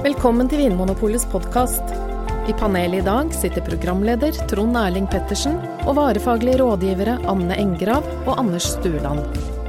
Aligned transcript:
Velkommen 0.00 0.48
til 0.48 0.62
Vinmonopolets 0.62 1.26
podkast. 1.28 1.90
I 2.48 2.54
panelet 2.56 3.02
i 3.02 3.04
dag 3.04 3.34
sitter 3.36 3.60
programleder 3.66 4.32
Trond 4.48 4.78
Erling 4.80 5.10
Pettersen 5.12 5.58
og 5.84 5.98
varefaglige 6.00 6.62
rådgivere 6.62 7.18
Anne 7.28 7.60
Engrav 7.60 8.08
og 8.24 8.38
Anders 8.40 8.72
Stueland. 8.78 9.59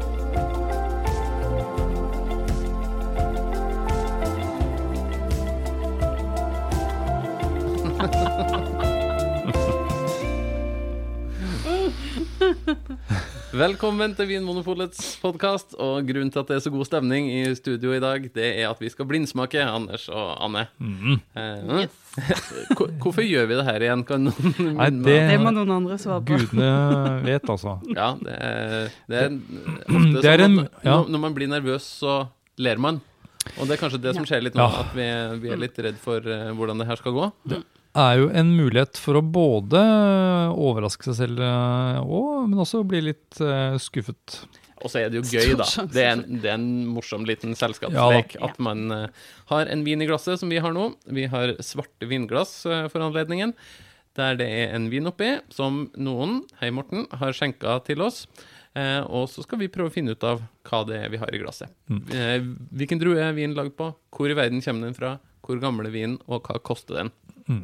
Velkommen 13.61 14.15
til 14.17 14.25
Vinmonopolets 14.25 15.17
podkast. 15.21 15.75
Og 15.77 16.07
grunnen 16.07 16.31
til 16.33 16.41
at 16.41 16.47
det 16.49 16.55
er 16.55 16.61
så 16.63 16.71
god 16.73 16.87
stemning 16.87 17.27
i 17.29 17.41
studio 17.57 17.91
i 17.93 17.99
dag, 18.01 18.23
det 18.33 18.47
er 18.57 18.69
at 18.71 18.79
vi 18.81 18.89
skal 18.89 19.05
blindsmake, 19.05 19.61
Anders 19.61 20.07
og 20.09 20.31
Anne. 20.47 20.63
Eh, 20.81 21.83
yes. 21.83 21.99
Hvorfor 23.03 23.21
gjør 23.21 23.45
vi 23.51 23.59
det 23.59 23.65
her 23.67 23.85
igjen? 23.85 24.01
Kan 24.07 24.25
noen 24.31 24.71
Nei, 24.79 24.87
det 25.05 25.17
Det 25.33 25.37
må 25.43 25.51
noen 25.53 25.75
andre 25.75 25.99
svare 26.01 26.23
på. 26.25 26.39
gudene 26.41 26.71
vet, 27.27 27.45
altså. 27.53 27.75
Ja, 27.93 28.09
det 28.23 28.39
er, 28.39 28.97
det 29.11 29.21
er 29.27 29.35
ofte 29.35 30.23
Det 30.25 30.31
er 30.33 30.45
sånn 30.47 30.57
en- 30.63 30.71
ja. 30.87 30.97
når, 31.05 31.23
man 31.27 31.37
blir 31.37 31.51
nervøs, 31.51 31.85
så 32.01 32.15
ler 32.57 32.81
man. 32.81 32.97
Og 33.59 33.67
det 33.67 33.77
er 33.77 33.83
kanskje 33.83 34.01
det 34.07 34.15
som 34.17 34.25
skjer 34.25 34.41
litt 34.47 34.57
nå, 34.57 34.65
Ja. 34.65 34.87
at 34.87 34.97
vi, 34.97 35.05
er- 35.05 35.37
vi 35.43 35.53
er 35.53 35.61
litt 35.67 35.77
redd 35.85 36.01
for 36.01 36.17
eh, 36.25 36.49
hvordan 36.57 36.81
det 36.81 36.89
her 36.89 36.97
skal 37.03 37.13
gå. 37.19 37.29
Er 37.97 38.21
jo 38.21 38.29
en 38.31 38.53
mulighet 38.55 38.99
for 39.01 39.19
å 39.19 39.23
både 39.25 39.81
overraske 40.51 41.09
seg 41.09 41.17
selv, 41.19 41.43
eh, 41.45 41.99
og, 42.01 42.47
men 42.49 42.63
også 42.63 42.83
bli 42.87 43.03
litt 43.09 43.41
eh, 43.43 43.77
skuffet. 43.81 44.41
Og 44.81 44.89
så 44.89 45.03
er 45.03 45.11
det 45.13 45.19
jo 45.19 45.37
gøy, 45.37 45.53
da. 45.59 45.67
Det 45.93 46.01
er 46.01 46.15
en, 46.15 46.23
det 46.41 46.49
er 46.49 46.57
en 46.57 46.69
morsom 46.89 47.27
liten 47.29 47.53
selskapslek 47.57 48.33
Ja, 48.39 48.47
at 48.47 48.57
man 48.63 48.87
eh, 48.95 49.27
har 49.51 49.69
en 49.69 49.85
vin 49.85 50.01
i 50.01 50.09
glasset, 50.09 50.39
som 50.41 50.49
vi 50.49 50.61
har 50.63 50.73
nå. 50.75 50.87
Vi 51.05 51.27
har 51.29 51.53
svarte 51.65 52.09
vinglass 52.09 52.61
for 52.65 53.05
anledningen, 53.05 53.53
der 54.17 54.39
det 54.39 54.47
er 54.47 54.73
en 54.75 54.89
vin 54.91 55.07
oppi, 55.07 55.35
som 55.53 55.85
noen, 55.95 56.41
hei 56.63 56.71
Morten, 56.75 57.05
har 57.21 57.37
skjenka 57.37 57.77
til 57.87 58.03
oss. 58.03 58.25
Eh, 58.71 59.01
og 59.11 59.27
så 59.27 59.43
skal 59.43 59.59
vi 59.59 59.71
prøve 59.71 59.91
å 59.91 59.93
finne 59.93 60.15
ut 60.15 60.23
av 60.23 60.39
hva 60.67 60.81
det 60.87 61.01
er 61.03 61.11
vi 61.11 61.19
har 61.19 61.31
i 61.35 61.41
glasset. 61.41 61.71
Eh, 61.91 62.37
hvilken 62.71 63.01
drue 63.01 63.19
er 63.19 63.35
vinen 63.35 63.57
lagd 63.57 63.75
på? 63.79 63.89
Hvor 64.15 64.31
i 64.31 64.37
verden 64.37 64.63
kommer 64.63 64.87
den 64.87 64.95
fra? 64.97 65.17
Hvor 65.43 65.59
gammel 65.59 65.89
er 65.89 65.95
vinen, 65.95 66.19
og 66.31 66.45
hva 66.47 66.61
koster 66.63 67.01
den? 67.01 67.11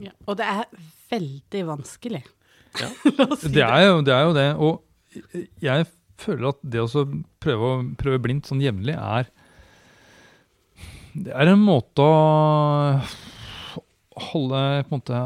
Ja. 0.04 0.12
Og 0.28 0.38
det 0.40 0.48
er 0.52 0.66
veldig 1.12 1.62
vanskelig. 1.72 2.24
Ja. 2.82 2.90
Si 3.42 3.50
Det 3.56 3.64
er 3.66 3.86
jo 3.88 4.02
det. 4.06 4.14
Er 4.14 4.26
jo 4.28 4.34
det. 4.38 4.48
Og 4.58 5.54
jeg 5.64 5.88
føler 6.22 6.50
at 6.52 6.60
det 6.64 6.84
å 6.84 7.04
prøve, 7.44 7.70
å- 7.72 7.88
prøve 7.98 8.20
blindt 8.26 8.50
sånn 8.50 8.62
jevnlig 8.64 8.96
er 8.98 9.30
Det 11.18 11.34
er 11.34 11.50
en 11.54 11.64
måte 11.64 12.04
å 12.06 13.02
holde 14.32 14.62
på 14.90 14.94
en 14.94 15.00
måte 15.00 15.22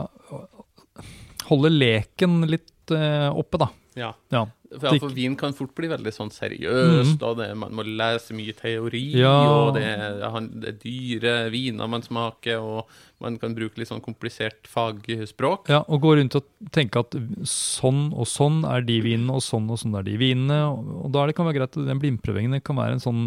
Holde 1.51 1.71
leken 1.73 2.45
litt 2.47 2.91
eh, 2.95 3.27
oppe, 3.35 3.57
da. 3.59 3.67
Ja. 3.99 4.13
Ja. 4.31 4.45
For, 4.72 4.88
ja, 4.88 5.00
for 5.03 5.11
vin 5.11 5.33
kan 5.36 5.52
fort 5.52 5.73
bli 5.75 5.89
veldig 5.91 6.11
sånn 6.16 6.30
seriøst, 6.31 7.19
og 7.27 7.38
det, 7.41 7.50
man 7.59 7.73
må 7.75 7.83
lese 7.83 8.31
mye 8.38 8.53
teori, 8.55 9.02
Ja. 9.19 9.33
og 9.52 9.73
det, 9.75 9.83
er- 9.83 10.47
det 10.47 10.69
er 10.69 10.78
dyre 10.80 11.33
viner 11.52 11.89
man 11.91 12.02
smaker, 12.05 12.61
og 12.63 12.88
man 13.19 13.36
kan 13.38 13.53
bruke 13.53 13.78
litt 13.81 13.89
sånn 13.89 14.00
komplisert 14.02 14.69
fagspråk. 14.72 15.67
Ja, 15.73 15.81
og 15.88 16.02
gå 16.02 16.13
rundt 16.16 16.36
og 16.39 16.45
tenke 16.72 17.03
at 17.03 17.11
sånn 17.44 18.13
og 18.16 18.25
sånn 18.31 18.61
er 18.63 18.81
de 18.88 19.02
vinene, 19.03 19.36
og 19.36 19.44
sånn 19.44 19.67
og 19.69 19.78
sånn 19.81 19.97
er 20.00 20.08
de 20.08 20.16
vinene. 20.22 20.61
Og, 20.72 20.88
og 21.06 21.11
da 21.11 21.23
er 21.25 21.28
det 21.28 21.35
kan 21.35 21.45
være 21.50 21.59
greit 21.59 21.75
at 21.78 21.85
den 21.91 22.00
blindprøvingen 22.00 22.63
kan 22.63 22.80
være 22.80 22.94
en 22.97 23.03
sånn 23.03 23.25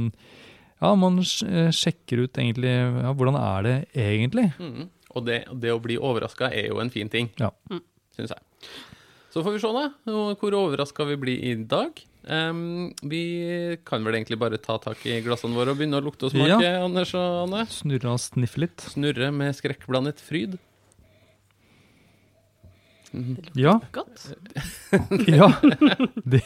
Ja, 0.83 0.91
man 0.98 1.19
eh, 1.20 1.70
sjekker 1.73 2.25
ut 2.25 2.34
egentlig 2.41 2.73
ja, 2.73 3.12
hvordan 3.14 3.36
er 3.39 3.62
det 3.69 3.77
egentlig. 3.95 4.48
Mm. 4.58 4.89
Og 5.14 5.24
det, 5.29 5.45
det 5.63 5.70
å 5.73 5.79
bli 5.80 5.95
overraska 5.97 6.48
er 6.52 6.67
jo 6.73 6.80
en 6.83 6.91
fin 6.91 7.08
ting, 7.08 7.30
Ja. 7.41 7.52
syns 8.17 8.33
jeg. 8.35 8.42
Så 9.34 9.42
får 9.42 9.56
vi 9.56 9.61
se, 9.64 9.70
da, 9.74 9.89
hvor 10.39 10.55
overraska 10.55 11.05
vi 11.08 11.17
blir 11.18 11.40
i 11.42 11.55
dag. 11.67 11.96
Um, 12.24 12.92
vi 13.02 13.77
kan 13.84 14.05
vel 14.06 14.14
egentlig 14.20 14.39
bare 14.40 14.56
ta 14.62 14.78
tak 14.80 15.02
i 15.11 15.18
glassene 15.27 15.56
våre 15.58 15.74
og 15.74 15.80
begynne 15.80 15.98
å 15.98 16.05
lukte 16.06 16.28
og 16.28 16.33
smake, 16.33 16.61
Ja. 16.62 16.84
Anders 16.86 17.11
og 17.18 17.40
Anne. 17.48 17.64
Snurre 17.68 18.14
og 18.14 18.23
sniffe 18.23 18.62
litt. 18.62 18.86
Snurre 18.94 19.33
med 19.34 19.52
skrekkblandet 19.58 20.23
fryd. 20.24 20.55
Det 23.14 23.55
Ja. 23.62 23.77
godt. 23.92 24.24
ja. 25.30 25.48
Det, 26.27 26.42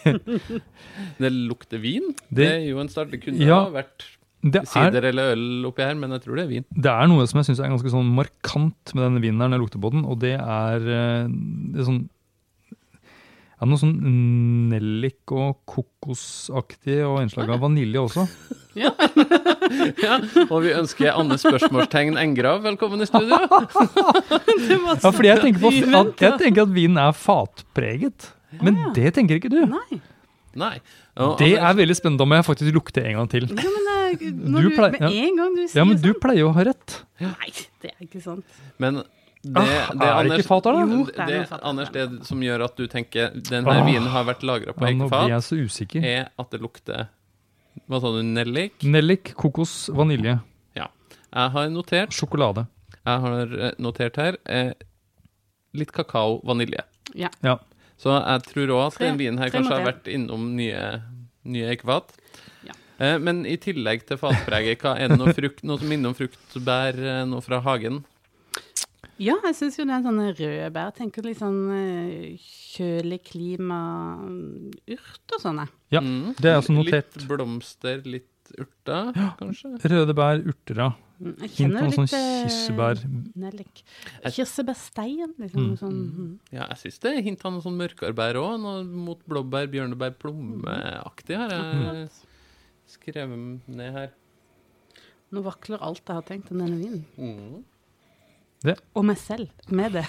Det 1.18 1.30
lukter 1.32 1.78
vin. 1.80 2.10
Det, 2.28 2.36
Det- 2.36 2.50
er 2.52 2.66
jo 2.68 2.80
en 2.80 2.88
start. 2.92 3.10
Det 3.10 3.22
kunne 3.24 3.38
Ja. 3.40 3.64
ha 3.64 3.70
vært 3.70 4.04
det, 4.42 4.60
er, 4.62 4.66
sider 4.66 5.04
eller 5.08 5.32
øl 5.34 5.64
oppi 5.66 5.82
her, 5.82 5.94
men 5.94 6.10
jeg 6.10 6.22
tror 6.22 6.36
det 6.36 6.44
er 6.44 6.48
vin. 6.52 6.64
det 6.70 6.86
er 6.92 7.06
noe 7.08 7.26
som 7.26 7.38
jeg 7.40 7.46
syns 7.48 7.60
er 7.64 7.70
ganske 7.72 7.90
sånn 7.90 8.12
markant 8.14 8.94
med 8.94 9.02
denne 9.04 9.20
vinen 9.20 9.40
her 9.40 9.48
når 9.48 9.58
jeg 9.58 9.64
lukter 9.64 9.80
på 9.82 9.90
den, 9.92 10.04
og 10.04 10.18
det 10.20 10.34
er, 10.38 10.76
eh, 10.76 11.26
det 11.28 11.80
er 11.80 11.88
sånn 11.88 12.08
ja, 13.58 13.66
Noe 13.66 13.78
sånn 13.80 13.96
nellik 14.70 15.32
og 15.34 15.56
kokosaktig, 15.68 17.00
og 17.06 17.20
innslag 17.24 17.50
av 17.54 17.64
vanilje 17.66 18.04
også. 18.06 18.26
Ja, 18.78 20.14
og 20.48 20.60
vi 20.62 20.70
ønsker 20.72 21.10
Anne 21.18 21.34
spørsmålstegn 21.40 22.14
Engrav 22.20 22.62
velkommen 22.64 23.02
i 23.02 23.08
studio. 23.08 23.36
Ja, 24.68 25.10
fordi 25.10 25.28
jeg 25.28 25.42
tenker, 25.42 25.60
på, 25.60 25.72
at, 25.98 26.22
jeg 26.22 26.38
tenker 26.40 26.62
at 26.64 26.72
vinen 26.72 27.00
er 27.02 27.12
fatpreget. 27.16 28.30
Men 28.62 28.78
Ja. 28.78 28.92
det 28.96 29.10
tenker 29.18 29.36
ikke 29.40 29.50
du. 29.52 29.58
Nei. 29.68 29.98
Nei. 30.58 30.72
Og 31.20 31.34
Det 31.42 31.50
er 31.58 31.74
veldig 31.76 31.96
spennende. 31.98 32.22
Da 32.22 32.28
må 32.30 32.38
jeg 32.38 32.46
faktisk 32.46 32.72
lukte 32.74 33.02
en 33.04 33.18
gang 33.20 33.28
til. 33.34 33.48
Ja, 33.50 33.68
men 33.74 34.40
når 34.54 34.62
Du 34.64 34.68
du, 34.70 34.76
pleier- 34.78 34.94
med 34.94 35.04
ja. 35.04 35.26
en 35.26 35.36
gang 35.42 35.54
du 35.58 35.62
sier 35.66 35.82
Ja, 35.82 35.84
men 35.90 36.00
du 36.00 36.08
sånn 36.12 36.20
pleier 36.22 36.40
jo 36.46 36.48
å 36.48 36.54
ha 36.56 36.64
rett. 36.70 36.96
Nei, 37.20 37.50
det 37.82 37.92
er 37.92 38.06
ikke 38.06 38.22
sant. 38.24 38.44
Men 38.80 39.02
det, 39.42 39.56
Ah, 39.56 39.62
det, 39.62 40.02
er 40.02 40.24
det 40.24 40.32
Anders, 40.32 40.46
fat? 40.46 40.64
Jo, 40.66 41.04
det, 41.06 41.14
det 41.28 41.34
er 41.38 41.44
fat. 41.46 41.60
Anders, 41.62 41.90
det 41.94 42.06
som 42.26 42.40
gjør 42.42 42.64
at 42.64 42.76
du 42.76 42.86
tenker 42.90 43.30
denne 43.50 43.70
Ah. 43.70 43.84
vinen 43.86 44.08
har 44.10 44.24
vært 44.26 44.42
lagra 44.42 44.72
på 44.74 44.82
Ja, 44.82 44.90
eikefat, 44.90 45.52
usikker. 45.54 46.04
er 46.04 46.28
at 46.38 46.50
det 46.50 46.60
lukter 46.60 47.08
Hva 47.88 48.00
sa 48.02 48.10
du? 48.10 48.22
Nellik? 48.26 48.82
Nellik, 48.82 49.34
kokos, 49.38 49.88
vanilje, 49.94 50.40
Ja. 50.74 50.88
Jeg 51.32 51.50
har 51.54 51.68
notert 51.70 52.10
sjokolade. 52.10 52.66
Jeg 53.06 53.20
har 53.20 53.52
eh, 53.68 53.72
notert 53.78 54.16
her 54.16 54.36
eh, 54.46 54.72
litt 55.74 55.92
kakao, 55.92 56.40
vanilje. 56.44 56.82
Ja. 57.14 57.28
Ja. 57.44 57.58
Så 57.98 58.10
jeg 58.18 58.42
tror 58.50 58.68
òg 58.74 58.86
at 58.88 58.94
Tre- 58.98 59.06
den 59.08 59.18
vinen 59.18 59.38
her 59.38 59.50
kanskje 59.50 59.72
har 59.78 59.86
vært 59.86 60.06
innom 60.10 60.56
nye, 60.56 61.02
nye 61.44 61.70
eikefat. 61.76 62.10
Ja. 62.66 62.74
Eh, 62.98 63.18
men 63.18 63.44
i 63.46 63.56
tillegg 63.56 64.04
til 64.06 64.18
fatpreget, 64.18 64.82
hva 64.82 64.96
er 64.98 65.08
det 65.08 65.18
noe, 65.18 65.32
frukt, 65.32 65.62
noe 65.64 65.78
som 65.78 65.88
minner 65.88 66.08
om 66.10 66.14
frukt, 66.18 66.38
bær, 66.64 66.98
eh, 66.98 67.24
noe 67.30 67.40
fra 67.44 67.60
hagen? 67.64 68.02
Ja, 69.18 69.34
jeg 69.42 69.54
syns 69.58 69.76
jo 69.78 69.84
det 69.88 69.94
er 69.96 70.04
sånne 70.06 70.28
røde 70.38 70.70
bær. 70.74 70.92
Tenker 70.94 71.24
litt 71.26 71.40
sånn 71.40 71.58
eh, 71.74 72.36
kjølig 72.38 73.18
klima, 73.26 73.78
mm, 74.22 74.72
urt 74.94 75.34
og 75.34 75.40
sånne. 75.42 75.64
Ja, 75.90 76.00
Mm. 76.00 76.34
det 76.38 76.50
er 76.52 76.58
altså 76.60 76.74
notert. 76.76 77.16
Litt 77.18 77.28
blomster, 77.28 78.02
litt 78.06 78.52
urter, 78.58 79.10
kanskje? 79.40 79.74
Røde 79.90 80.14
bær, 80.16 80.38
urter, 80.46 80.76
ja. 80.84 80.90
Mm, 81.18 81.32
Jeg 81.42 81.48
Hint 81.50 81.56
kjenner 81.58 81.82
jo 81.82 81.90
sånn 81.96 82.06
litt 82.06 82.14
eh, 82.14 82.44
kirsebær. 82.46 83.00
Nellik. 83.42 83.82
Kirsebærstein, 84.36 85.34
liksom. 85.42 85.64
Mm. 85.66 85.78
Sånn, 85.80 85.98
mm. 86.14 86.30
Ja, 86.54 86.68
jeg 86.70 86.78
syns 86.84 87.00
det 87.02 87.10
er 87.16 87.22
hint 87.26 87.42
av 87.44 87.52
noe 87.56 87.64
sånn 87.64 87.76
mørkere 87.80 88.14
bær 88.14 88.38
òg. 88.38 88.54
Noe 88.62 88.84
mot 88.86 89.18
blåbær, 89.26 89.66
bjørnebær, 89.72 90.14
plommeaktig 90.22 91.36
har 91.36 91.50
jeg 91.50 92.08
skrevet 92.86 93.66
ned 93.68 93.92
her. 93.98 94.14
Nå 95.34 95.42
vakler 95.44 95.82
alt 95.84 96.00
jeg 96.06 96.14
har 96.14 96.22
tenkt 96.30 96.52
om 96.54 96.62
denne 96.62 96.78
vinen. 96.78 97.04
Mm. 97.18 97.64
Og 98.66 99.04
meg 99.06 99.18
selv 99.20 99.48
med 99.70 99.92
det. 99.94 100.02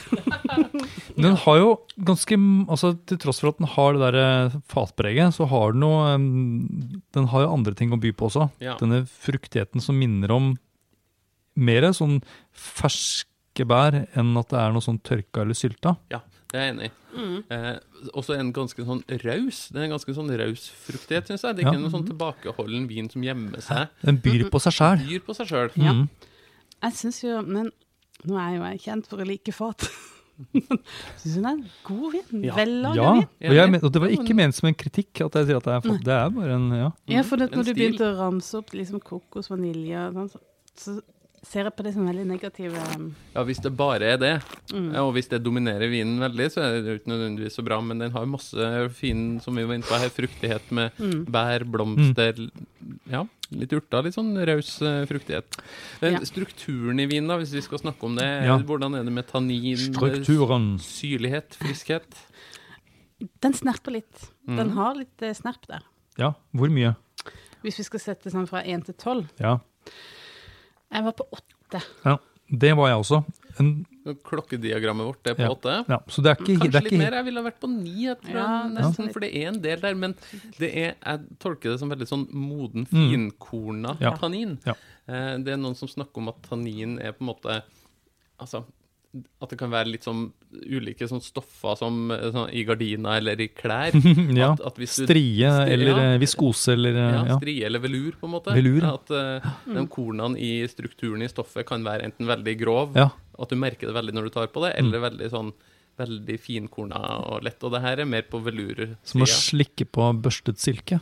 Den 1.20 1.36
har 1.38 1.58
jo 1.60 1.68
ganske 2.02 2.38
altså 2.72 2.94
Til 3.06 3.20
tross 3.22 3.42
for 3.44 3.52
at 3.52 3.60
den 3.60 3.68
har 3.70 3.94
det 3.94 4.02
der 4.02 4.18
eh, 4.24 4.56
fatpreget, 4.72 5.36
så 5.36 5.46
har 5.52 5.76
den 5.76 5.84
eh, 5.86 7.04
Den 7.13 7.28
har 7.30 7.44
jo 7.46 7.51
andre 7.54 7.75
ting 7.78 7.94
å 7.94 8.00
by 8.01 8.10
på 8.18 8.30
også. 8.30 8.48
Ja. 8.63 8.78
Denne 8.81 9.04
fruktigheten 9.06 9.84
som 9.84 10.00
minner 10.00 10.31
om 10.34 10.54
mer 11.60 11.90
sånn 11.94 12.22
ferske 12.56 13.66
bær 13.68 13.98
enn 14.18 14.31
at 14.40 14.50
det 14.54 14.60
er 14.62 14.72
noe 14.74 14.86
sånn 14.86 15.02
tørka 15.04 15.44
eller 15.44 15.57
sylta. 15.57 15.98
Ja, 16.13 16.22
det 16.54 16.57
er 16.60 16.66
jeg 16.69 16.74
enig 16.75 16.88
i. 16.90 16.94
Eh, 17.52 17.74
også 18.13 18.38
en 18.38 18.54
ganske 18.56 18.86
sånn 18.86 19.02
raus. 19.25 19.60
Det 19.74 19.81
er 19.81 19.88
en 19.90 19.94
ganske 19.95 20.13
sånn 20.16 20.30
raus 20.40 20.69
fruktighet, 20.86 21.28
syns 21.28 21.44
jeg. 21.44 21.57
Det 21.57 21.66
er 21.66 21.68
ikke 21.68 21.75
Ja. 21.75 21.84
noe 21.84 21.92
sånn 21.94 22.07
tilbakeholden 22.07 22.88
vin 22.88 23.10
som 23.12 23.25
gjemmer 23.25 23.62
seg. 23.66 23.90
Den 24.06 24.22
byr 24.24 24.48
på 24.54 24.62
seg 24.63 24.74
sjæl. 24.78 25.04
Byr 25.10 25.25
på 25.28 25.36
seg 25.36 25.52
sjøl. 25.52 25.69
Ja. 25.75 25.94
Mm. 25.98 26.10
Jeg 26.80 26.94
syns 27.02 27.22
jo 27.25 27.42
Men 27.44 27.72
nå 28.27 28.36
er 28.39 28.50
jeg 28.50 28.57
jo 28.60 28.63
jeg 28.74 28.81
kjent 28.88 29.07
for 29.12 29.21
å 29.24 29.27
like 29.30 29.54
fat. 29.56 29.86
Syns 31.19 31.36
hun 31.36 31.45
er 31.45 31.51
en 31.51 31.63
god 31.88 32.13
vin. 32.16 32.44
Ja. 32.48 32.56
Vellaga 32.56 32.95
Ja, 33.00 33.12
vin. 33.18 33.25
og, 33.51 33.56
jeg, 33.60 33.81
og 33.83 33.92
det 33.95 34.01
var 34.06 34.13
ikke 34.16 34.36
ment 34.39 34.56
som 34.56 34.69
en 34.71 34.77
kritikk 34.80 35.21
at 35.25 35.36
jeg 35.39 35.50
sier 35.50 35.60
at 35.60 35.68
det 35.68 35.74
er. 35.77 36.01
Det 36.10 36.16
er 36.16 36.30
bare 36.36 36.56
en 36.57 36.68
ja. 36.77 36.89
Ja, 37.12 37.24
for 37.27 37.42
det, 37.42 37.50
En 37.51 37.57
når 37.60 37.68
du 37.68 37.71
stil. 37.74 37.80
begynte 37.81 38.07
å 38.07 38.18
ramse 38.19 38.60
opp 38.62 38.71
liksom 38.75 39.01
kokos, 39.04 39.50
vanilje 39.51 40.06
og 40.07 40.19
sånn, 40.19 40.30
så, 40.31 40.39
så 40.80 40.95
ser 41.44 41.63
jeg 41.68 41.74
på 41.75 41.83
det 41.83 41.94
som 41.95 42.06
veldig 42.07 42.25
negative 42.27 42.77
um, 42.95 43.15
Ja, 43.36 43.44
hvis 43.47 43.62
det 43.63 43.71
bare 43.77 44.03
er 44.13 44.18
det, 44.18 44.31
mm. 44.74 44.89
og 45.01 45.13
hvis 45.15 45.30
det 45.31 45.39
dominerer 45.44 45.89
vinen 45.89 46.19
veldig, 46.19 46.47
så 46.51 46.62
er 46.65 46.81
det 46.81 46.91
jo 46.94 46.97
ikke 47.00 47.12
nødvendigvis 47.13 47.56
så 47.59 47.63
bra, 47.65 47.80
men 47.81 48.00
den 48.00 48.12
har 48.12 48.25
masse 48.30 48.69
fin, 48.97 49.39
som 49.44 49.56
vi 49.56 49.63
var 49.63 49.75
inne 49.80 49.88
på 49.88 49.97
her, 50.00 50.09
fruktighet 50.09 50.71
med 50.71 50.91
Mm. 51.00 51.25
bær, 51.31 51.63
blomster 51.65 52.50
Ja. 53.09 53.24
litt 53.51 53.71
urter, 53.74 54.03
litt 54.03 54.13
sånn 54.15 54.36
raus 54.45 54.81
eh, 54.81 55.06
fruktighet. 55.06 55.57
Men 56.01 56.13
Ja. 56.13 56.19
strukturen 56.25 57.00
i 57.00 57.06
vinen, 57.06 57.27
da, 57.27 57.38
hvis 57.38 57.53
vi 57.53 57.62
skal 57.62 57.80
snakke 57.80 58.03
om 58.03 58.15
det, 58.15 58.27
Ja. 58.45 58.57
hvordan 58.59 58.95
er 59.00 59.03
det 59.03 59.12
med 59.13 59.27
tannin, 59.27 59.77
Strukturen. 59.77 60.77
syrlighet, 60.80 61.56
friskhet? 61.56 62.06
Den 63.42 63.53
snerper 63.53 63.92
litt. 63.92 64.30
Den 64.47 64.69
Mhm. 64.69 64.75
har 64.75 64.95
litt 64.95 65.21
eh, 65.21 65.33
snerp 65.33 65.65
der. 65.68 65.81
Ja, 66.18 66.33
hvor 66.53 66.69
mye? 66.69 66.95
Hvis 67.63 67.77
vi 67.77 67.83
skal 67.83 68.00
sette 68.00 68.31
sånn 68.31 68.47
fra 68.47 68.62
én 68.63 68.83
til 68.85 68.94
tolv. 68.95 69.27
Ja, 69.39 69.59
Jeg 70.91 71.03
var 71.06 71.12
på 71.13 71.27
åtte. 71.31 71.81
ja. 72.06 72.18
Det 72.51 72.71
var 72.75 72.88
jeg 72.89 72.97
også. 72.97 73.18
En, 73.62 73.86
Klokkediagrammet 74.25 75.06
vårt 75.06 75.27
er 75.30 75.36
på 75.38 75.44
Ja. 75.45 75.50
åtte. 75.53 75.74
ja, 75.88 75.97
så 76.09 76.24
det 76.24 76.31
er 76.31 76.36
ikke, 76.39 76.45
Kanskje 76.57 76.71
det 76.71 76.75
er 76.75 76.81
litt 76.81 76.91
ikke 76.94 76.97
mer. 77.03 77.12
Jeg 77.19 77.25
ville 77.25 77.39
ha 77.44 77.45
vært 77.50 77.59
på 77.62 77.69
ni, 77.69 78.06
jeg 78.07 78.21
tror 78.24 78.69
nesten, 78.74 79.09
for 79.13 79.19
det 79.19 79.30
er 79.36 79.47
en 79.51 79.59
del 79.62 79.80
der. 79.83 79.94
Men 79.94 80.15
det 80.57 80.69
er, 80.74 80.95
jeg 81.06 81.19
tolker 81.39 81.69
det 81.75 81.80
som 81.80 81.89
veldig 81.91 82.07
sånn 82.09 82.27
moden, 82.33 82.88
Mm. 82.89 83.12
finkorna 83.12 83.97
Ja. 84.01 84.15
tannin. 84.18 84.57
Ja. 84.65 84.74
Eh, 85.07 85.38
Det 85.38 85.47
er 85.53 85.57
noen 85.57 85.75
som 85.75 85.88
snakker 85.88 86.18
om 86.18 86.30
at 86.30 86.41
tannin 86.41 86.97
er 87.00 87.12
på 87.12 87.21
en 87.21 87.27
måte 87.35 87.62
Altså 88.39 88.63
at 89.09 89.50
det 89.50 89.57
kan 89.57 89.71
være 89.73 89.89
litt 89.89 90.06
sånn 90.06 90.27
ulike 90.69 91.07
sånn 91.09 91.21
stoffer 91.23 91.77
som 91.79 92.11
eh, 92.13 92.27
sånn, 92.33 92.51
i 92.53 92.61
gardiner 92.67 93.17
eller 93.17 93.41
i 93.41 93.47
klær. 93.50 93.95
ja. 94.38 94.51
At, 94.53 94.61
at 94.69 94.77
du, 94.77 94.85
Strie 94.89 95.50
eller 95.65 95.89
ja. 95.89 96.03
eh, 96.11 96.17
viskose 96.21 96.75
eller 96.77 96.94
eh, 96.94 97.07
ja, 97.15 97.23
ja. 97.31 97.38
strie 97.41 97.65
eller 97.65 97.81
velur, 97.83 98.19
på 98.21 98.29
en 98.29 98.35
måte. 98.35 98.53
Velur. 98.57 98.85
At 98.91 99.09
eh, 99.15 99.50
de 99.73 99.85
kornene 99.89 100.38
i 100.38 100.51
strukturen 100.69 101.25
i 101.25 101.31
stoffet 101.31 101.65
kan 101.69 101.85
være 101.85 102.06
enten 102.11 102.29
veldig 102.29 102.56
grov, 102.61 102.94
Ja. 103.00 103.09
at 103.39 103.50
du 103.50 103.57
merker 103.57 103.89
det 103.89 103.97
veldig 103.97 104.17
når 104.19 104.29
du 104.29 104.35
tar 104.38 104.53
på 104.53 104.65
det, 104.67 104.75
eller 104.77 105.06
veldig 105.09 105.31
sånn 105.33 105.51
veldig 106.00 106.38
finkorna 106.42 107.00
og 107.30 107.44
lett. 107.46 107.60
Og 107.68 107.74
det 107.75 107.81
her 107.84 108.01
er 108.04 108.10
mer 108.10 108.25
på 108.30 108.40
velur 108.46 108.81
Som 109.07 109.25
å 109.25 109.30
slikke 109.30 109.86
på 109.86 110.07
børstet 110.24 110.60
silke. 110.62 111.00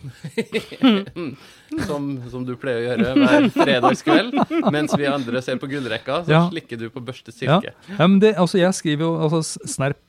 som, 1.88 2.10
som 2.32 2.46
du 2.48 2.54
pleier 2.60 2.82
å 2.82 2.86
gjøre 2.88 3.14
hver 3.22 3.48
fredagskveld. 3.56 4.38
Mens 4.74 4.96
vi 4.98 5.08
andre 5.10 5.42
ser 5.46 5.60
på 5.62 5.70
gullrekka, 5.72 6.24
så 6.26 6.32
Ja. 6.36 6.44
slikker 6.52 6.80
du 6.80 6.90
på 6.94 7.04
børstet 7.04 7.36
silke. 7.38 7.74
Ja, 7.90 8.08
men 8.08 8.20
det, 8.24 8.36
altså 8.38 8.60
jeg 8.62 8.74
skriver 8.78 9.08
jo 9.08 9.14
altså, 9.28 9.44
Snerp 9.68 10.00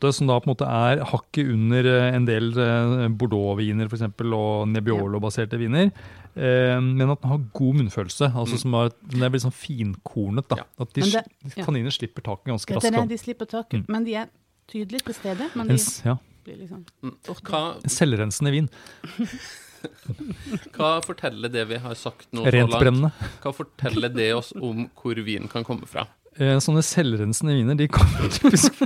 8, 0.00 0.12
som 0.16 0.26
da 0.30 0.38
på 0.40 0.48
en 0.48 0.54
måte 0.54 0.66
er 0.66 1.02
hakket 1.04 1.50
under 1.52 1.84
eh, 1.84 2.14
en 2.16 2.24
del 2.28 2.50
eh, 2.58 3.08
Bordeaux-viner 3.20 3.88
for 3.90 3.98
eksempel, 3.98 4.32
og 4.34 4.66
Nebbiolo-baserte 4.72 5.58
viner. 5.60 5.90
Eh, 6.34 6.78
men 6.80 7.04
at 7.10 7.20
den 7.20 7.30
har 7.30 7.38
god 7.52 7.74
munnfølelse. 7.82 8.30
altså 8.34 8.56
Mm. 8.56 8.62
som 8.64 8.74
er, 8.74 8.90
Den 9.10 9.22
er 9.22 9.30
litt 9.30 9.42
sånn 9.42 9.52
finkornet. 9.52 10.48
da, 10.48 10.56
Ja. 10.56 10.64
At 10.80 10.92
de, 10.94 11.00
det- 11.02 11.12
ja. 11.56 11.64
kaniner 11.64 11.90
slipper 11.92 12.22
taket 12.22 12.44
ganske 12.54 12.74
raskt. 12.74 12.90
raskt. 12.94 13.08
de 13.08 13.18
slipper 13.18 13.46
taket. 13.46 13.80
Mm. 13.80 13.86
Men 13.88 14.04
de 14.04 14.14
er 14.14 14.28
tydelig 14.68 15.02
til 15.04 15.14
stede. 15.14 15.50
Men 15.54 15.66
de 15.68 15.76
ja, 16.04 16.16
blir 16.44 16.56
liksom 16.64 16.84
Mm. 17.02 17.16
Hva, 17.44 17.80
selvrensende 17.84 18.50
vin. 18.52 18.68
hva 20.76 21.00
forteller 21.04 21.48
det 21.52 21.66
vi 21.70 21.78
har 21.80 21.94
sagt 21.94 22.26
nå 22.32 22.42
så 22.44 22.44
langt? 22.44 22.54
Rentbrennende. 22.54 23.12
Hva 23.42 23.52
forteller 23.56 24.12
det 24.14 24.32
oss 24.36 24.52
om 24.60 24.88
hvor 24.94 25.14
vin 25.24 25.48
kan 25.48 25.64
komme 25.64 25.86
fra? 25.88 26.06
Eh, 26.38 26.56
sånne 26.62 26.82
selvrensende 26.86 27.56
viner 27.58 27.76
de 27.76 27.88
kommer 27.88 28.28
typisk 28.30 28.76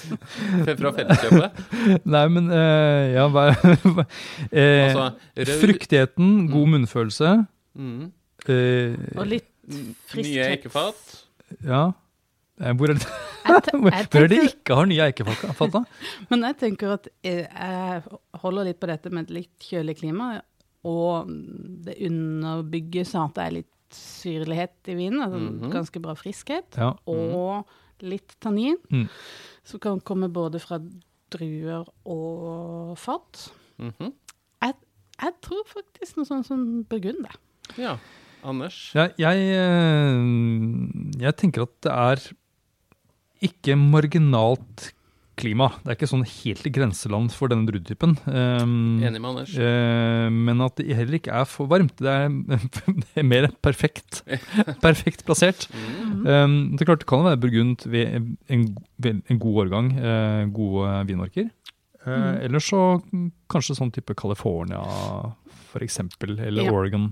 fra 0.00 0.92
Felleskjøpet? 0.96 1.60
Nei, 2.06 2.24
men 2.32 2.48
uh, 2.52 3.02
ja, 3.14 3.26
bare 3.32 3.54
eh, 4.52 4.94
Altså, 4.94 5.10
Fruktigheten, 5.60 6.48
god 6.52 6.72
munnfølelse. 6.76 7.34
Mm. 7.76 8.08
Uh, 8.46 8.96
Og 9.16 9.26
litt 9.30 9.48
Nye 9.66 9.94
friskhet. 10.08 10.50
eikefat. 10.58 11.06
ja. 11.66 11.84
Eh, 12.62 12.72
Hvor 12.72 12.88
er 12.88 12.94
det, 12.96 13.06
hvor 13.82 14.22
er 14.22 14.30
det 14.32 14.38
ikke 14.48 14.76
har 14.78 14.86
nye 14.88 15.02
eikefat? 15.10 15.58
da? 15.74 15.82
Men 16.30 16.46
jeg 16.48 16.56
tenker 16.62 16.94
at 16.94 17.08
eh, 17.26 17.42
jeg 17.44 18.02
holder 18.40 18.70
litt 18.70 18.78
på 18.80 18.88
dette 18.88 19.10
med 19.12 19.26
et 19.26 19.34
litt 19.42 19.66
kjølig 19.68 19.98
klima, 20.00 20.30
og 20.86 21.28
det 21.84 21.98
underbygges 22.06 23.12
av 23.18 23.28
at 23.28 23.34
det 23.36 23.44
er 23.48 23.56
litt 23.58 23.72
syrlighet 23.96 24.88
i 24.90 24.96
vinen, 24.98 25.20
altså 25.26 25.38
Mhm. 25.42 25.70
ganske 25.74 26.00
bra 26.02 26.14
friskhet, 26.18 26.78
Ja. 26.78 26.94
og 27.06 27.66
litt 28.02 28.34
tannin, 28.42 28.76
Mm. 28.90 29.08
Som 29.66 29.82
kan 29.82 30.00
komme 30.06 30.28
både 30.32 30.60
fra 30.62 30.78
druer 31.34 31.88
og 32.06 32.94
fat. 33.00 33.48
Mhm. 33.82 34.12
Jeg, 34.62 34.74
jeg 35.20 35.34
tror 35.42 35.66
faktisk 35.72 36.16
noe 36.18 36.28
sånt 36.28 36.48
som 36.48 36.62
burgunder. 36.88 37.34
Ja. 37.80 37.96
Anders? 38.46 38.76
Ja, 38.94 39.08
jeg, 39.18 39.42
eh, 39.58 40.18
jeg 41.18 41.36
tenker 41.40 41.66
at 41.66 41.74
det 41.82 41.92
er 41.92 42.26
ikke 43.46 43.74
marginalt 43.76 44.92
klima. 45.36 45.68
Det 45.82 45.92
er 45.92 45.98
ikke 45.98 46.08
sånn 46.10 46.24
helt 46.26 46.66
i 46.68 46.72
grenseland 46.72 47.32
for 47.34 47.52
denne 47.52 47.68
druetypen. 47.68 48.16
Um, 48.24 49.02
Enig 49.04 49.20
med 49.20 49.28
Anders. 49.30 49.52
Uh, 49.56 50.28
men 50.32 50.62
at 50.64 50.78
det 50.80 50.96
heller 50.96 51.18
ikke 51.18 51.34
er 51.36 51.44
for 51.50 51.68
varmt. 51.70 51.96
Det 52.00 52.08
er, 52.12 52.32
det 53.02 53.20
er 53.22 53.28
mer 53.28 53.50
perfekt. 53.64 54.22
perfekt 54.86 55.26
plassert. 55.28 55.68
Mm. 55.74 56.24
Um, 56.24 56.56
det 56.72 56.84
er 56.84 56.90
klart 56.92 57.04
det 57.04 57.10
kan 57.10 57.26
være 57.26 57.42
burgund 57.44 57.84
ved 57.90 58.16
en, 58.48 58.66
ved 59.02 59.22
en 59.28 59.42
god 59.42 59.62
årgang, 59.66 59.92
uh, 60.00 60.42
gode 60.56 60.96
vinmarker. 61.12 61.52
Uh, 61.52 61.62
Mm. 62.06 62.36
Eller 62.46 62.62
så 62.62 62.80
mm, 63.02 63.30
kanskje 63.50 63.74
sånn 63.74 63.90
type 63.90 64.14
California, 64.14 64.78
for 65.72 65.82
eksempel, 65.82 66.36
eller 66.38 66.68
Ja. 66.68 66.70
Oregon. 66.70 67.08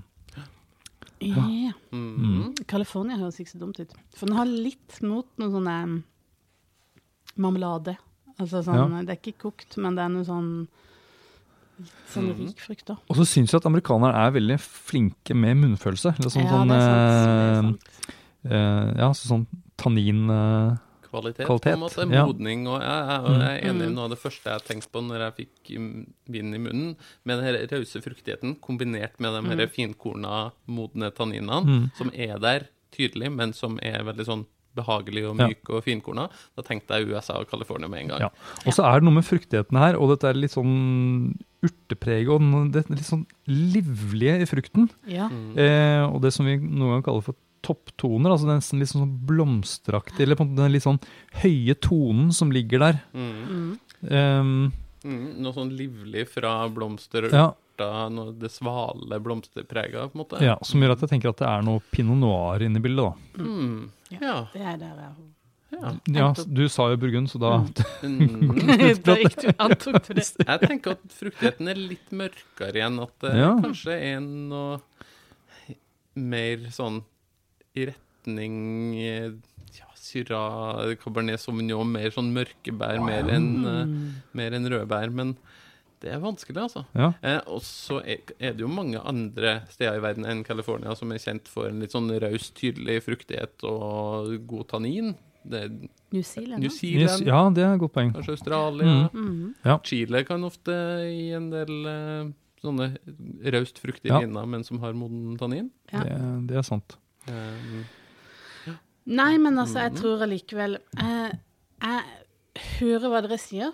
Ja. 1.18 1.72
Mm. 1.90 2.54
California 2.70 3.16
høres 3.18 3.40
ikke 3.40 3.54
så 3.56 3.58
dumt 3.58 3.80
ut. 3.80 3.90
For 4.14 4.28
den 4.28 4.36
har 4.38 4.46
litt 4.46 5.00
mot 5.02 5.26
noe 5.40 5.50
sånn 5.50 5.66
um, 5.66 5.96
marmelade. 7.40 7.96
Altså 8.40 8.62
sånn, 8.66 9.06
Det 9.06 9.10
er 9.14 9.20
ikke 9.32 9.38
kokt, 9.38 9.76
men 9.78 9.94
det 9.94 10.02
er 10.04 10.08
noe 10.08 10.24
sånn 10.24 10.66
litt 11.78 11.90
sånn 12.12 12.28
Mhm. 12.30 12.46
rik 12.46 12.60
frukt, 12.60 12.84
da. 12.86 12.96
Og 13.10 13.16
så 13.16 13.24
syns 13.26 13.50
jeg 13.52 13.58
at 13.60 13.66
amerikanere 13.66 14.14
er 14.14 14.30
veldig 14.32 14.58
flinke 14.60 15.34
med 15.34 15.56
munnfølelse. 15.56 16.14
Eller 16.18 16.30
sånn, 16.30 16.44
ja, 16.44 16.50
sånn, 16.50 16.68
det 16.68 16.76
er 16.76 17.62
sant. 17.62 17.80
Det 18.44 18.52
er 18.52 18.54
eh, 18.54 18.82
sant. 18.84 18.94
eh, 18.94 19.00
ja, 19.00 19.08
sånn 19.12 19.46
tannin 19.76 20.30
uh, 20.30 20.76
Kvalitet, 21.10 21.46
Kvalitet, 21.46 21.62
på 21.62 21.72
en 21.72 21.78
måte. 21.80 22.12
ja. 22.12 22.24
Modning. 22.26 22.66
Og 22.68 22.80
jeg, 22.80 23.08
jeg, 23.08 23.20
og 23.24 23.40
jeg 23.40 23.62
er 23.62 23.68
enig 23.70 23.82
i 23.82 23.88
Mm. 23.90 23.94
noe 23.94 24.04
av 24.04 24.10
det 24.10 24.18
første 24.18 24.44
jeg 24.44 24.62
tenkte 24.66 24.88
på 24.90 25.02
når 25.02 25.18
jeg 25.18 25.34
fikk 25.36 25.78
vin 25.78 26.14
vinen 26.28 26.54
i 26.54 26.58
munnen, 26.58 26.96
med 27.24 27.38
den 27.42 27.68
rause 27.70 28.02
fruktigheten 28.02 28.56
kombinert 28.60 29.18
med 29.20 29.30
de 29.42 29.48
her 29.48 29.66
Mm. 29.66 29.70
finkorna, 29.70 30.52
modne 30.68 31.10
tanninene, 31.14 31.64
Mm. 31.64 31.90
som 31.96 32.10
er 32.14 32.38
der 32.38 32.68
tydelig, 32.92 33.32
men 33.32 33.52
som 33.52 33.78
er 33.82 34.02
veldig 34.04 34.26
sånn 34.26 34.46
behagelig 34.74 35.24
og 35.30 35.38
Ja. 35.38 35.48
myk 35.48 35.70
og 35.70 35.84
finkorna. 35.84 36.28
Da 36.56 36.62
tenkte 36.62 36.98
jeg 36.98 37.08
USA 37.08 37.38
og 37.40 37.48
California 37.50 37.88
med 37.88 38.02
en 38.02 38.08
gang. 38.08 38.20
Ja. 38.20 38.30
Og 38.66 38.72
så 38.74 38.84
er 38.84 39.00
det 39.00 39.04
noe 39.08 39.14
med 39.14 39.24
fruktigheten 39.24 39.78
her, 39.78 39.96
og 39.96 40.10
dette 40.10 40.28
er 40.28 40.34
litt 40.34 40.50
sånn 40.54 41.34
urtepreg 41.64 42.28
og 42.28 42.44
det 42.72 42.84
det 42.88 42.98
litt 42.98 43.08
sånn 43.08 43.26
livlige 43.48 44.40
i 44.42 44.48
frukten. 44.50 44.90
Ja. 45.08 45.28
Mm. 45.28 45.56
Eh, 45.56 46.04
og 46.12 46.20
det 46.22 46.32
som 46.32 46.46
vi 46.46 46.58
noen 46.58 47.00
ganger 47.00 47.04
kaller 47.08 47.22
for 47.22 47.34
topptoner, 47.64 48.28
altså 48.34 48.46
den 48.46 48.80
litt 48.80 48.90
sånn 48.92 49.08
blomsteraktig, 49.24 50.20
eller 50.20 50.36
på 50.36 50.44
en 50.44 50.50
måte 50.52 50.64
den 50.66 50.72
litt 50.74 50.84
sånn 50.84 51.00
høye 51.40 51.74
tonen 51.80 52.32
som 52.32 52.50
ligger 52.52 52.78
der. 52.78 53.02
Mm. 53.14 53.78
Um, 54.10 54.72
Mm. 55.04 55.34
Noe 55.44 55.52
sånn 55.52 55.68
livlig 55.76 56.22
fra 56.32 56.66
blomster 56.72 57.26
og 57.28 57.34
ja, 57.36 57.42
urter, 57.52 58.10
noe 58.14 58.32
det 58.40 58.48
svale 58.50 59.18
blomsterprega, 59.20 60.06
på 60.08 60.16
en 60.16 60.22
måte. 60.22 60.40
ja, 60.40 60.54
som 60.64 60.80
gjør 60.80 60.92
at 60.94 61.00
jeg 61.04 61.10
tenker 61.10 61.28
at 61.28 61.42
det 61.42 61.46
er 61.50 61.60
noe 61.66 61.82
pinot 61.92 62.16
noir 62.16 62.64
inne 62.64 62.80
i 62.80 62.84
bildet, 62.86 63.12
da. 63.36 63.44
Mm. 63.44 63.90
Ja. 64.20 64.46
Det 64.52 64.60
er 64.62 64.76
der 64.78 65.00
jeg 65.00 65.14
ja. 65.74 65.90
Ja, 66.14 66.26
du 66.46 66.68
sa 66.70 66.84
jo 66.92 66.96
burgund, 67.02 67.26
så 67.32 67.38
da 67.42 67.56
Mm. 68.06 69.00
Da 69.02 69.16
gikk 69.18 69.34
du 69.42 69.48
antok 69.58 69.96
du 70.06 70.14
det. 70.14 70.26
Jeg 70.46 70.60
tenker 70.62 70.92
at 70.94 71.16
fruktigheten 71.18 71.68
er 71.72 71.80
litt 71.80 72.12
mørkere 72.14 72.78
igjen. 72.78 73.00
At 73.02 73.16
det 73.24 73.32
Ja. 73.40 73.48
kanskje 73.58 73.96
er 74.12 74.20
noe 74.20 74.78
mer 76.14 76.62
sånn 76.70 77.00
i 77.74 77.88
retning 77.90 78.54
ja, 79.74 79.88
Syrah, 79.98 80.94
Cabernet 81.02 81.40
Sauvignon, 81.42 81.90
mer 81.90 82.10
sånn 82.14 82.30
mørkebær, 82.36 83.00
mer 83.02 83.26
enn 83.34 83.50
eh, 83.66 83.84
Mm. 83.84 84.12
mer 84.32 84.52
enn 84.52 84.68
rødbær. 84.70 85.10
Men 85.10 85.36
det 86.00 86.10
er 86.12 86.18
vanskelig, 86.20 86.56
altså. 86.62 86.84
Ja. 86.94 87.12
Eh, 87.22 87.40
og 87.46 87.60
så 87.62 88.00
er, 88.04 88.18
er 88.38 88.52
det 88.52 88.60
jo 88.60 88.68
mange 88.68 88.98
andre 89.00 89.62
steder 89.70 89.96
i 89.96 90.02
verden 90.04 90.24
enn 90.26 90.44
California 90.44 90.94
som 90.98 91.12
er 91.12 91.18
kjent 91.22 91.48
for 91.48 91.66
en 91.68 91.80
litt 91.80 91.92
sånn 91.94 92.10
raus, 92.20 92.50
tydelig 92.56 93.02
fruktighet 93.06 93.64
og 93.64 94.34
god 94.46 94.68
tannin. 94.68 95.14
Det 95.44 95.66
New 96.12 96.22
Zealand, 96.22 96.62
New. 96.62 96.70
Zealand, 96.72 97.26
ja, 97.26 97.40
det 97.52 97.64
er 97.64 97.74
et 97.74 97.80
godt 97.80 97.92
poeng. 97.92 98.12
kanskje 98.14 98.32
Australia. 98.38 99.10
Mm. 99.12 99.54
Mhm. 99.64 99.80
Chile 99.84 100.24
kan 100.24 100.44
ofte 100.44 100.72
gi 101.10 101.32
en 101.36 101.50
del 101.50 101.86
eh, 101.86 102.32
sånne 102.64 102.90
raust 103.52 103.78
fruktige 103.82 104.08
Ja. 104.12 104.20
viner, 104.24 104.46
men 104.48 104.64
som 104.64 104.78
har 104.80 104.92
moden 104.96 105.36
tannin. 105.36 105.70
Ja. 105.92 106.00
Det, 106.04 106.46
det 106.48 106.56
er 106.56 106.62
sant. 106.62 106.96
Eh, 107.28 107.84
Nei, 109.06 109.36
men 109.36 109.58
altså, 109.60 109.80
jeg 109.84 109.92
Mhm. 109.92 110.00
tror 110.00 110.22
allikevel 110.24 110.78
eh, 110.98 111.32
Jeg 111.82 112.02
hører 112.80 113.10
hva 113.10 113.20
dere 113.20 113.36
sier, 113.38 113.72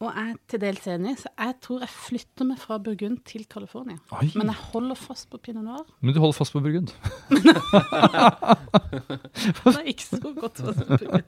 og 0.00 0.10
jeg 0.12 0.30
er 0.30 0.34
til 0.52 0.60
dels 0.60 0.86
enig, 0.92 1.14
så 1.22 1.30
jeg 1.40 1.54
tror 1.64 1.80
jeg 1.86 1.88
flytter 1.94 2.44
meg 2.50 2.58
fra 2.60 2.76
Burgund 2.84 3.22
til 3.24 3.46
California. 3.48 3.96
Oi, 4.12 4.26
Men 4.36 4.50
jeg 4.52 4.58
holder 4.72 4.98
fast 5.00 5.30
på 5.32 5.38
pinot 5.40 5.64
noir. 5.64 5.86
men 6.00 6.12
du 6.14 6.20
holder 6.20 6.36
fast 6.36 6.52
på 6.52 6.60
burgund? 6.60 6.92
Det 9.64 9.72
er 9.72 9.88
ikke 9.88 10.04
så 10.10 10.20
godt 10.36 10.60
fast 10.64 10.84
på 10.84 10.98
Burgund. 11.00 11.24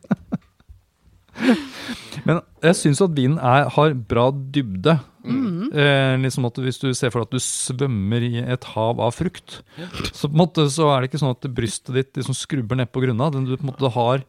Men 2.26 2.40
jeg 2.64 2.74
syns 2.76 3.00
at 3.04 3.12
vinen 3.14 3.38
er, 3.38 3.68
har 3.72 3.94
bra 4.10 4.28
dybde. 4.34 4.98
Eh, 5.28 6.14
liksom 6.22 6.46
at 6.48 6.56
Hvis 6.64 6.80
du 6.82 6.88
ser 6.96 7.12
for 7.12 7.20
deg 7.22 7.28
at 7.28 7.36
du 7.36 7.42
svømmer 7.44 8.24
i 8.26 8.40
et 8.42 8.64
hav 8.74 9.00
av 9.04 9.12
frukt, 9.16 9.60
så 10.12 10.26
på 10.28 10.34
en 10.34 10.40
måte 10.42 10.64
så 10.72 10.88
er 10.92 11.00
det 11.04 11.10
ikke 11.12 11.20
sånn 11.22 11.34
at 11.36 11.48
brystet 11.54 11.94
ditt 11.94 12.16
liksom 12.20 12.36
skrubber 12.36 12.80
ned 12.80 12.90
på 12.92 13.02
grunna. 13.04 13.30
Den 13.34 13.46
Du 13.48 13.54
på 13.56 13.64
en 13.66 13.70
måte 13.72 13.92
har 13.96 14.24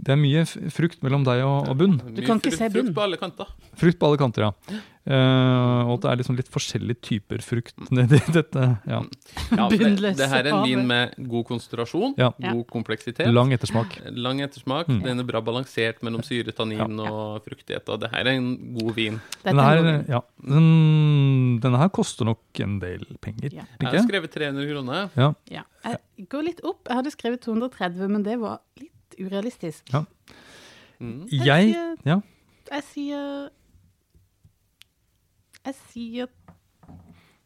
Det 0.00 0.14
er 0.14 0.16
mye 0.20 0.44
frukt 0.72 1.02
mellom 1.04 1.24
deg 1.26 1.42
og, 1.44 1.68
og 1.68 1.76
bunn. 1.76 1.98
Du 2.16 2.22
kan 2.24 2.38
ikke 2.40 2.54
frukt- 2.54 2.58
se 2.58 2.68
bunn. 2.72 2.86
Frukt 2.88 2.96
på 2.96 3.02
alle 3.04 3.18
kanter. 3.20 3.50
Frukt 3.76 3.98
på 4.00 4.08
alle 4.08 4.20
kanter, 4.22 4.46
ja. 4.48 4.78
Uh, 5.10 5.88
og 5.88 5.94
at 5.96 6.02
det 6.04 6.08
er 6.10 6.18
liksom 6.20 6.36
litt 6.38 6.48
forskjellige 6.52 7.00
typer 7.02 7.40
frukt 7.42 7.72
nedi 7.90 8.18
dette. 8.36 8.64
Ja. 8.86 9.00
Ja, 9.56 9.66
det, 9.72 10.12
det 10.20 10.28
her 10.28 10.44
er 10.44 10.50
en 10.52 10.64
vin 10.68 10.84
med 10.88 11.14
god 11.32 11.46
konsentrasjon, 11.48 12.14
Ja. 12.20 12.28
god 12.36 12.62
kompleksitet. 12.70 13.28
Lang 13.32 13.52
ettersmak. 13.56 13.96
Lang 14.12 14.42
ettersmak. 14.44 14.88
Mm. 14.92 15.00
Den 15.08 15.24
er 15.24 15.28
bra 15.28 15.40
balansert 15.44 16.00
mellom 16.06 16.22
syre, 16.26 16.52
tannin 16.56 17.00
og 17.00 17.40
fruktighet. 17.48 17.88
Og 17.92 18.00
det 18.04 18.12
her 18.12 18.28
er 18.28 18.38
en 18.38 18.52
god 18.76 18.92
vin. 18.96 19.18
Denne 19.44 19.66
er 19.72 19.82
her, 19.82 20.04
ja, 20.16 20.22
den, 20.46 20.70
denne 21.64 21.80
her 21.80 21.90
koster 21.96 22.28
nok 22.28 22.62
en 22.64 22.78
del 22.84 23.04
penger. 23.24 23.56
Ja. 23.56 23.66
Jeg 23.80 23.92
har 23.96 24.06
skrevet 24.06 24.32
300 24.36 24.70
kroner. 24.72 25.10
Ja. 25.18 25.32
Ja. 25.50 25.66
Jeg 25.84 26.28
går 26.30 26.48
litt 26.52 26.64
opp. 26.64 26.84
Jeg 26.88 27.00
hadde 27.02 27.12
skrevet 27.16 27.44
230, 27.48 28.08
men 28.12 28.24
det 28.28 28.36
var 28.40 28.60
litt 28.80 28.92
urealistisk. 29.26 29.92
Ja. 29.92 30.04
Mm. 31.00 31.26
Jeg 31.32 31.72
sier- 31.74 31.96
ja. 32.06 32.20
Jeg 32.70 32.82
sier 32.92 33.48
Jeg 35.64 35.74
sier 35.92 36.26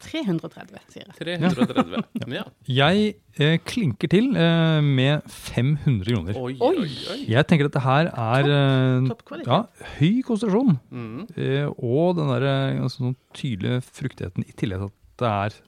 330, 0.05 0.79
sier 0.93 1.07
jeg. 1.09 1.15
330. 1.41 2.03
Ja. 2.35 2.43
Jeg 2.69 3.15
eh, 3.41 3.55
klinker 3.65 4.11
til 4.13 4.29
eh, 4.37 4.81
med 4.85 5.23
500 5.33 6.05
kroner. 6.13 6.37
Oi, 6.39 6.53
Oi. 6.61 6.85
oi. 7.15 7.19
Jeg 7.31 7.47
tenker 7.49 7.67
at 7.71 7.73
dette 7.73 7.83
her 7.87 8.11
er 8.13 8.49
topp, 8.51 9.09
Topp 9.15 9.25
kvalitet. 9.31 9.49
ja, 9.49 9.87
høy 9.99 10.21
konsentrasjon. 10.29 10.77
Mm. 10.93 11.23
Eh, 11.41 11.67
og 11.79 12.19
den 12.21 12.31
der 12.35 12.47
altså, 12.85 13.01
sånn 13.01 13.17
tydelige 13.35 13.81
fruktigheten 13.89 14.45
i 14.47 14.53
tillegg 14.61 14.85
til 14.85 14.91
at 14.93 14.99
det 15.25 15.31
er 15.33 15.61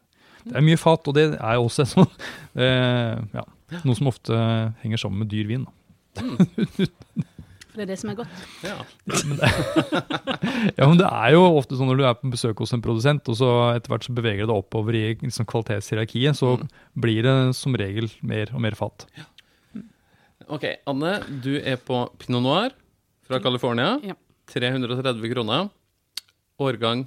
det 0.47 0.55
er 0.61 0.63
mye 0.63 0.79
fat, 0.79 1.09
og 1.11 1.15
det 1.17 1.25
er 1.35 1.57
også 1.59 1.83
sånn, 1.91 2.07
eh, 2.63 3.17
ja, 3.35 3.43
noe 3.83 3.97
som 3.99 4.07
ofte 4.13 4.37
henger 4.85 5.01
sammen 5.03 5.25
med 5.25 5.33
dyr 5.33 5.49
vin. 5.49 5.65
da. 5.67 5.73
For 6.17 7.83
det 7.83 7.85
er 7.85 7.91
det 7.93 7.99
som 8.01 8.11
er 8.13 8.17
godt. 8.23 8.37
Ja. 8.65 8.77
Ja, 10.77 10.87
men 10.89 10.97
det 11.01 11.07
er 11.09 11.33
jo 11.35 11.43
ofte 11.59 11.77
sånn 11.77 11.89
når 11.91 11.99
du 12.01 12.05
er 12.09 12.15
på 12.19 12.31
besøk 12.33 12.61
hos 12.63 12.73
en 12.75 12.83
produsent, 12.85 13.27
og 13.29 13.37
så 13.39 13.49
etter 13.77 13.93
hvert 13.93 14.07
så 14.07 14.15
beveger 14.17 14.45
det 14.45 14.51
deg 14.51 14.57
oppover 14.61 14.97
i 14.97 15.03
liksom, 15.21 15.47
kvalitetshierarkiet, 15.49 16.37
så 16.39 16.55
Mm. 16.57 16.69
blir 17.05 17.23
det 17.27 17.35
som 17.59 17.75
regel 17.77 18.09
mer 18.23 18.53
og 18.55 18.61
mer 18.65 18.75
fat. 18.79 19.05
OK, 20.49 20.65
Anne, 20.87 21.13
du 21.43 21.57
er 21.61 21.77
på 21.77 21.99
Pinot 22.23 22.43
Noir 22.45 22.71
fra 23.27 23.41
California. 23.43 23.97
Ja. 24.07 24.15
330 24.53 25.33
kroner. 25.35 25.69
Årgang 26.63 27.07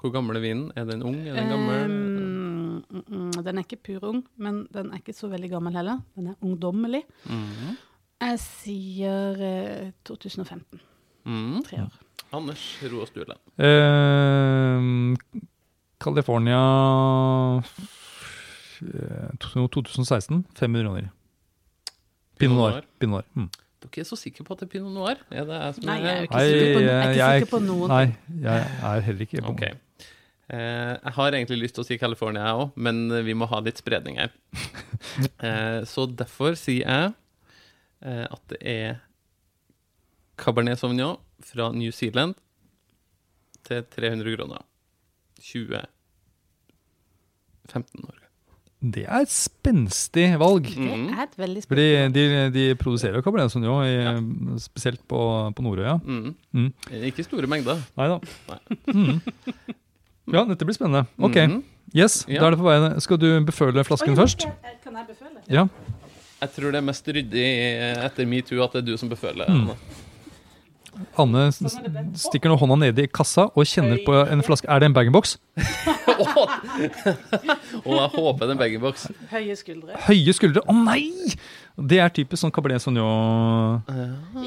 Hvor 0.00 0.12
gammel 0.12 0.36
er 0.36 0.40
vinen? 0.44 0.72
Er 0.76 0.84
den 0.88 1.02
ung? 1.04 1.14
Er 1.28 1.34
den 1.36 1.48
gammel? 1.52 1.84
Um, 1.84 2.84
mm, 2.90 3.04
mm, 3.06 3.44
den 3.44 3.58
er 3.60 3.64
ikke 3.66 3.76
purung, 3.84 4.22
men 4.40 4.66
den 4.72 4.90
er 4.92 4.96
ikke 5.02 5.12
så 5.14 5.28
veldig 5.28 5.50
gammel 5.52 5.72
heller. 5.76 5.98
Den 6.16 6.28
er 6.32 6.36
ungdommelig. 6.42 7.02
Mhm. 7.28 7.76
Jeg 8.20 8.38
sier 8.42 9.40
eh, 9.40 9.90
2015. 10.04 10.80
Mm. 11.24 11.60
Tre 11.66 11.82
år. 11.86 11.94
Anders 12.36 12.64
Roa 12.92 13.06
Stule. 13.08 13.36
Eh, 13.58 14.90
California 16.00 16.60
eh, 18.84 19.30
2016, 19.40 20.44
500 20.54 20.84
kroner. 20.84 21.08
Pinot 22.40 22.56
Noir. 22.60 22.84
Pinot 23.00 23.16
Noir. 23.18 23.26
Mm. 23.36 23.48
Dere 23.80 23.88
er 23.88 23.94
ikke 23.96 24.04
så 24.08 24.16
sikre 24.20 24.44
på 24.44 24.52
at 24.54 24.60
det 24.62 24.68
er 24.68 24.72
Pinot 24.76 24.92
Noir? 24.94 25.20
Er 25.32 25.46
det 25.48 25.56
jeg 25.60 25.76
som 25.78 25.86
Nei, 25.88 25.98
jeg 26.00 26.10
er 26.10 26.18
jo 26.20 26.28
ikke 26.28 26.40
sikker 26.46 26.74
på, 26.76 26.80
jeg 26.86 27.16
jeg- 27.20 27.48
på 27.50 27.60
noen. 27.64 27.88
Nei, 27.88 28.06
jeg 28.44 28.66
er 28.92 29.00
heller 29.08 29.26
ikke 29.26 29.44
OK. 29.48 29.62
Eh, 30.50 30.94
jeg 31.04 31.12
har 31.16 31.32
egentlig 31.32 31.58
lyst 31.62 31.74
til 31.76 31.84
å 31.84 31.86
si 31.86 31.96
California, 31.98 32.42
jeg 32.48 32.56
òg, 32.64 32.72
men 32.76 33.08
vi 33.24 33.34
må 33.38 33.46
ha 33.48 33.60
litt 33.64 33.78
spredning 33.80 34.18
her. 34.20 34.30
Eh, 35.40 35.80
så 35.88 36.04
derfor 36.06 36.52
sier 36.60 36.84
jeg 36.84 37.06
eh, 37.08 37.12
at 38.02 38.40
det 38.48 38.58
er 38.62 38.94
Cabernet 40.40 40.78
Sauvignon 40.80 41.16
fra 41.44 41.70
New 41.72 41.90
Zealand 41.92 42.34
til 43.64 43.82
300 43.84 44.36
kroner. 44.36 44.62
2015 45.40 48.04
år. 48.08 48.16
Det 48.80 49.02
er 49.04 49.20
et 49.20 49.28
spenstig 49.32 50.38
valg. 50.40 50.64
Det 50.64 50.78
Mhm. 50.78 51.08
er 51.12 51.22
et 51.22 51.36
veldig 51.36 51.62
Fordi 51.68 51.92
spennende. 51.92 52.14
de, 52.14 52.50
de 52.68 52.74
produserer 52.74 53.14
jo 53.14 53.20
Cabernet 53.22 53.50
Sauvignon, 53.52 53.84
i- 54.56 54.58
spesielt 54.58 55.00
på, 55.08 55.52
på 55.56 55.62
Nordøya. 55.62 55.96
Mm. 56.04 56.34
Mm. 56.52 56.72
Ikke 56.90 57.22
store 57.22 57.46
mengder. 57.46 57.76
Nei 57.96 58.08
da. 58.08 58.18
Mm. 58.86 59.20
Ja, 60.32 60.44
dette 60.44 60.64
blir 60.64 60.74
spennende. 60.74 61.06
Ok, 61.18 61.34
Mhm. 61.36 61.64
yes, 61.94 62.24
Ja. 62.28 62.40
da 62.40 62.46
er 62.46 62.50
det 62.50 62.58
på 62.58 62.64
vei. 62.64 62.98
Skal 63.00 63.16
du 63.18 63.44
beføle 63.44 63.84
flasken 63.84 64.16
først? 64.16 64.38
Kan 64.82 64.94
jeg 64.96 65.06
beføle? 65.08 65.40
Ja. 65.50 65.66
Jeg 66.40 66.54
tror 66.56 66.72
det 66.72 66.80
er 66.80 66.86
mest 66.86 67.10
ryddig 67.12 67.48
etter 68.06 68.28
metoo 68.28 68.62
at 68.64 68.76
det 68.76 68.84
er 68.84 68.86
du 68.92 68.94
som 69.00 69.10
beføler. 69.12 69.50
Mm. 69.50 69.74
Anne. 71.20 71.42
Stikker 72.18 72.50
nå 72.50 72.56
hånda 72.60 72.76
nedi 72.80 73.04
i 73.06 73.10
kassa 73.10 73.46
og 73.54 73.68
kjenner 73.68 74.00
på 74.04 74.14
en 74.24 74.42
flaske. 74.44 74.68
Er 74.68 74.82
det 74.82 74.90
en 74.90 74.96
bag-in-box? 74.96 75.36
Og 76.20 77.92
jeg 78.00 78.10
håper 78.16 78.42
det 78.42 78.48
er 78.48 78.54
en 78.54 78.60
bag-in-box. 78.60 79.06
Høye 79.30 79.56
skuldre. 79.58 79.96
Høye 80.08 80.34
skuldre. 80.36 80.64
Å 80.66 80.76
nei! 80.76 81.04
Det 81.80 82.00
er 82.02 82.12
typisk 82.12 82.42
sånn 82.42 82.52
Cabernet 82.52 82.84
Sauvignon. 82.84 83.80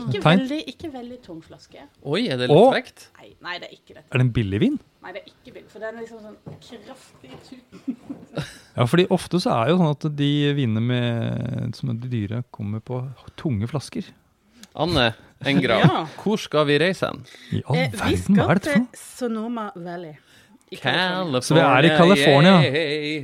Ikke 0.04 0.24
veldig, 0.26 0.60
ikke 0.74 0.92
veldig 0.94 1.22
tung 1.26 1.40
flaske. 1.46 1.88
Oi, 2.04 2.26
er 2.28 2.42
det 2.42 2.52
litt 2.52 2.76
vekt? 2.76 3.08
Nei, 3.22 3.32
nei, 3.42 3.60
det 3.62 3.70
er 3.72 3.78
ikke 3.78 3.96
dette. 3.96 4.10
Er 4.12 4.20
det 4.20 4.28
en 4.28 4.36
billig 4.36 4.62
vin? 4.66 4.82
Nei, 5.04 5.12
det 5.12 5.22
er 5.22 5.30
ikke 5.34 5.54
bill, 5.58 5.66
for 5.68 5.84
den 5.84 5.98
er 5.98 6.06
liksom 6.06 6.22
sånn 6.24 6.60
kraftig 6.64 7.32
tut. 7.50 7.96
Ja, 8.74 8.86
fordi 8.90 9.04
ofte 9.14 9.38
så 9.44 9.52
er 9.54 9.70
jo 9.70 9.76
sånn 9.78 9.92
at 9.94 10.06
de 10.18 10.30
vinene 10.58 10.82
med, 10.82 11.76
som 11.78 11.92
er 11.92 11.98
de 12.02 12.08
dyre, 12.10 12.40
kommer 12.56 12.82
på 12.82 13.04
tunge 13.38 13.68
flasker. 13.70 14.08
Anne 14.74 15.12
Engrav, 15.46 15.84
Ja. 15.84 16.00
hvor 16.24 16.40
skal 16.42 16.66
vi 16.66 16.80
reise 16.82 17.06
hen? 17.12 17.20
I 17.54 17.62
all 17.68 17.78
Eh, 17.78 17.92
verden, 17.94 18.00
hva 18.00 18.10
er 18.10 18.18
skal 18.18 18.48
dette 18.58 18.72
for 18.72 18.80
til? 18.80 18.88
Sonoma 19.04 19.68
Valley. 19.76 20.16
California. 20.74 21.42
Så 21.46 21.54
vi 21.54 21.62
er 21.62 21.86
i 21.86 21.92
California. 21.94 22.56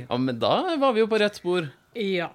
Ja, 0.06 0.16
men 0.22 0.38
da 0.38 0.76
var 0.78 0.92
vi 0.94 1.00
jo 1.02 1.08
på 1.10 1.18
rett 1.18 1.40
spor. 1.40 1.66
Ja. 1.98 2.28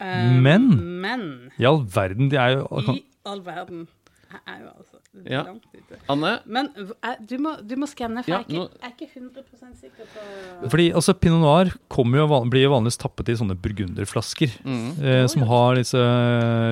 Um, 0.00 0.40
Men- 0.42 1.00
Men 1.02 1.26
I 1.58 1.66
all 1.68 1.82
verden, 1.84 2.30
de 2.30 2.36
er 2.40 2.56
jo 2.56 2.80
i 2.94 3.04
all 3.26 3.40
verden 3.44 3.86
Jeg 4.34 4.42
er 4.50 4.60
jo 4.64 4.68
altså 4.74 4.98
Ja. 5.30 5.42
langt 5.46 5.64
ute. 5.70 5.98
Anne, 6.10 6.30
Men 6.44 6.68
eh, 7.06 7.14
du 7.22 7.36
må, 7.38 7.52
du 7.62 7.76
må 7.78 7.86
skanne, 7.86 8.24
for 8.24 8.32
Ja, 8.34 8.40
jeg, 8.42 8.58
er 8.58 8.66
ikke, 8.66 8.80
jeg 8.82 8.90
er 8.90 8.94
ikke 8.96 9.08
100 9.14 9.74
sikker 9.78 10.08
på 10.10 10.70
Fordi 10.72 10.86
altså, 10.92 11.14
Pinot 11.14 11.40
Noir 11.44 11.70
jo, 11.70 12.26
blir 12.50 12.64
jo 12.66 12.72
vanligvis 12.74 12.98
tappet 12.98 13.28
i 13.30 13.36
sånne 13.38 13.54
burgunderflasker. 13.56 14.56
mm. 14.64 14.88
Eh, 15.04 15.26
som 15.30 15.42
har 15.46 15.76
disse 15.78 16.02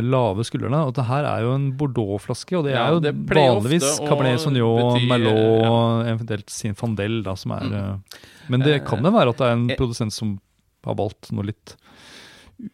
lave 0.03 0.45
skuldrene. 0.49 0.83
Og 0.89 0.95
det 0.99 1.05
her 1.07 1.25
er 1.25 1.43
jo 1.47 1.55
en 1.55 1.69
Bordeaux-flaske, 1.79 2.59
og 2.59 2.65
det 2.67 2.75
Ja, 2.75 2.89
er 2.89 2.93
jo 2.97 3.01
det 3.01 3.15
vanligvis 3.31 3.99
Cabernet 4.03 4.41
Sauvignon, 4.41 4.99
bety- 4.99 5.09
Merlot, 5.09 5.63
ja. 5.63 6.15
eventuelt 6.15 6.51
Sinfandel, 6.51 7.23
da, 7.23 7.35
som 7.37 7.53
er 7.53 7.61
Mm. 7.63 7.73
eh, 7.73 8.19
Men 8.49 8.61
det 8.61 8.85
kan 8.85 9.03
jo 9.05 9.11
være 9.11 9.29
at 9.31 9.37
det 9.39 9.47
er 9.47 9.53
en 9.53 9.71
Eh, 9.71 9.77
produsent 9.77 10.13
som 10.13 10.41
har 10.85 10.95
valgt 10.97 11.31
noe 11.33 11.45
litt 11.45 11.77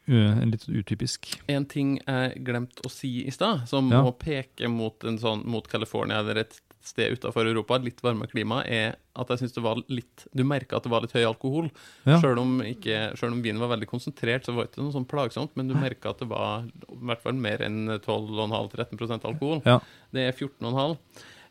litt 0.07 0.69
utypisk. 0.69 1.39
en 1.49 1.65
ting 1.67 1.99
jeg 2.07 2.45
glemte 2.45 2.83
å 2.85 2.91
si 2.91 3.25
i 3.27 3.31
stad, 3.31 3.67
som 3.69 3.91
Ja. 3.91 4.03
må 4.03 4.13
peke 4.19 4.69
mot, 4.69 5.03
en 5.05 5.19
sånn, 5.19 5.45
mot 5.47 5.67
California 5.69 6.19
eller 6.21 6.39
et 6.39 6.61
sted 6.83 7.13
utenfor 7.19 7.45
Europa, 7.45 7.77
litt 7.83 8.01
varmere 8.01 8.31
klima, 8.31 8.63
er 8.65 8.97
at 9.17 9.29
jeg 9.29 9.39
syns 9.43 9.53
det 9.55 9.63
var 9.63 9.77
litt 9.89 10.27
Du 10.35 10.43
merka 10.45 10.77
at 10.77 10.85
det 10.85 10.91
var 10.93 11.03
litt 11.03 11.13
høy 11.13 11.25
alkohol. 11.27 11.71
Ja. 12.07 12.21
Selv, 12.21 12.39
om 12.39 12.61
ikke, 12.63 13.17
selv 13.19 13.33
om 13.33 13.43
vinen 13.43 13.59
var 13.61 13.69
veldig 13.77 13.89
konsentrert, 13.91 14.45
så 14.47 14.55
var 14.55 14.65
det 14.65 14.73
ikke 14.73 14.85
noe 14.85 14.93
sånn 14.95 15.09
plagsomt, 15.09 15.51
men 15.57 15.69
du 15.69 15.75
merka 15.75 16.11
at 16.11 16.19
det 16.23 16.29
var 16.31 16.65
i 16.65 17.01
hvert 17.05 17.21
fall 17.21 17.35
mer 17.35 17.59
enn 17.59 17.89
12,5-13% 18.01 19.25
alkohol. 19.29 19.63
Ja. 19.67 19.81
Det 20.15 20.29
er 20.29 20.33
14,5. 20.33 20.97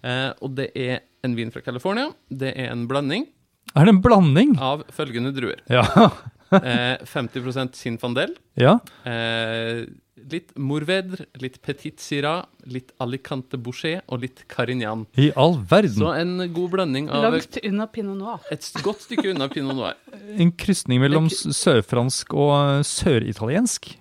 Eh, 0.04 0.34
og 0.42 0.56
det 0.56 0.72
er 0.76 1.02
en 1.24 1.36
vin 1.36 1.52
fra 1.52 1.62
California. 1.62 2.12
Det 2.30 2.54
er 2.58 2.72
en 2.72 2.88
blanding 2.88 3.28
Er 3.76 3.86
det 3.86 3.90
en 3.96 4.02
blanding? 4.02 4.58
av 4.60 4.86
følgende 4.96 5.34
druer. 5.36 5.60
Ja. 5.70 5.84
Eh, 6.52 6.98
50 7.06 7.74
Sinfandel. 7.76 8.36
ja. 8.56 8.80
Eh, 9.06 9.86
litt 10.28 10.50
morvedre, 10.58 11.28
litt 11.40 11.60
Petit 11.62 12.00
Syrah, 12.02 12.46
litt 12.66 12.90
Alicante 13.00 13.58
Boucher 13.62 14.02
og 14.10 14.24
litt 14.24 14.42
Carignan. 14.50 15.06
I 15.16 15.30
all 15.38 15.60
verden. 15.70 16.00
Så 16.02 16.10
en 16.18 16.54
god 16.54 16.72
blanding 16.74 17.10
av 17.14 17.28
Langt 17.28 17.60
unna 17.64 17.86
pinot 17.88 18.18
noir. 18.18 18.40
et 18.52 18.66
godt 18.84 19.06
stykke 19.06 19.30
unna 19.36 19.48
Pinot 19.48 19.78
Noir. 19.78 19.94
En 20.38 20.52
krysning 20.52 21.00
mellom 21.04 21.30
sørfransk 21.30 22.34
og 22.34 22.84
søritaliensk. 22.88 23.94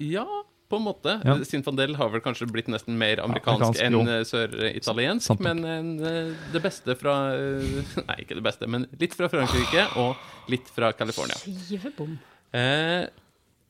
Ja, 0.00 0.26
på 0.70 0.78
en 0.78 0.84
måte. 0.86 1.16
Ja. 1.26 1.34
Sinfandel 1.44 1.96
har 1.98 2.08
vel 2.12 2.22
kanskje 2.24 2.46
blitt 2.50 2.68
nesten 2.70 2.94
mer 3.00 3.20
amerikansk 3.24 3.80
amerikansk, 3.80 3.82
enn 3.82 4.24
sør-italiensk, 4.28 5.26
søritaliensk, 5.26 5.40
men 5.42 6.00
eh, 6.06 6.30
det 6.54 6.62
beste 6.62 6.94
fra 7.00 7.16
eh, 7.34 7.82
Nei, 8.08 8.16
ikke 8.24 8.38
det 8.38 8.44
beste, 8.46 8.68
men 8.70 8.86
litt 9.00 9.16
fra 9.18 9.28
Frankrike 9.32 9.88
og 10.00 10.14
litt 10.52 10.70
fra 10.70 10.92
California. 10.96 11.34
Skivebom. 11.42 12.14
Eh, 12.54 13.04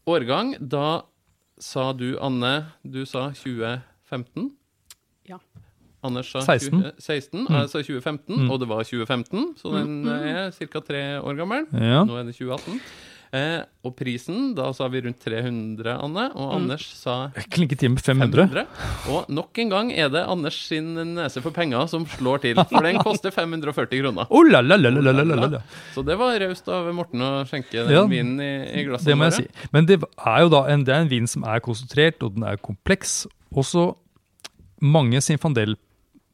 årgang, 0.09 0.55
da 0.61 1.03
sa 1.61 1.91
du, 1.93 2.15
Anne, 2.25 2.55
du 2.85 3.03
sa 3.09 3.31
2015. 3.37 4.51
Ja. 5.29 5.37
Anders 6.03 6.31
sa 6.33 6.41
16. 6.41 6.71
2016, 6.81 7.43
Mm. 7.45 7.57
jeg 7.61 7.69
sa 7.69 7.83
2015, 7.85 8.37
Mm. 8.39 8.51
og 8.51 8.61
det 8.63 8.69
var 8.71 8.85
2015, 8.85 9.55
så 9.61 9.73
den 9.75 10.03
Mm, 10.03 10.09
mm. 10.09 10.25
er 10.25 10.51
ca. 10.73 10.81
tre 10.81 11.03
år 11.21 11.37
gammel. 11.37 11.67
Ja. 11.77 12.05
Nå 12.09 12.17
er 12.17 12.25
det 12.25 12.35
2018. 12.37 12.81
Eh, 13.31 13.61
og 13.87 13.93
prisen, 13.95 14.57
da 14.59 14.73
sa 14.75 14.89
vi 14.91 15.05
rundt 15.05 15.21
300, 15.23 15.93
Anne. 16.03 16.25
Og 16.35 16.49
mm. 16.49 16.55
Anders 16.57 16.87
sa 16.99 17.15
Klinket 17.55 17.79
til 17.79 17.93
med 17.95 18.03
500. 18.03 18.49
500. 18.51 18.65
Og 19.15 19.31
nok 19.31 19.61
en 19.63 19.71
gang 19.71 19.93
er 19.95 20.11
det 20.11 20.25
Anders 20.27 20.59
sin 20.67 20.97
nese 21.15 21.43
for 21.45 21.55
penger 21.55 21.87
som 21.93 22.07
slår 22.17 22.43
til. 22.43 22.59
For 22.59 22.83
den 22.83 22.99
koster 23.07 23.31
540 23.35 24.03
kroner. 24.03 24.27
Oh, 24.35 24.43
la, 24.43 24.63
la, 24.67 24.77
la, 24.81 25.63
Så 25.95 26.03
det 26.07 26.19
var 26.19 26.35
raust 26.43 26.73
av 26.75 26.91
Morten 26.97 27.23
å 27.23 27.31
skjenke 27.47 27.87
den 27.87 27.95
ja, 27.95 28.03
vinen 28.11 28.43
i, 28.43 28.51
i 28.83 28.85
glasset. 28.89 29.13
Det 29.13 29.19
må 29.19 29.31
jeg 29.31 29.39
si. 29.39 29.69
Men 29.77 29.87
det 29.87 30.01
er 30.03 30.43
jo 30.43 30.51
da 30.57 30.65
en, 30.75 30.85
det 30.87 30.97
er 30.97 31.07
en 31.07 31.15
vin 31.15 31.31
som 31.31 31.47
er 31.47 31.63
konsentrert, 31.63 32.19
og 32.27 32.35
den 32.35 32.51
er 32.51 32.59
kompleks. 32.59 33.23
Også 33.55 33.93
mange 34.83 35.23
Sinfandel 35.23 35.77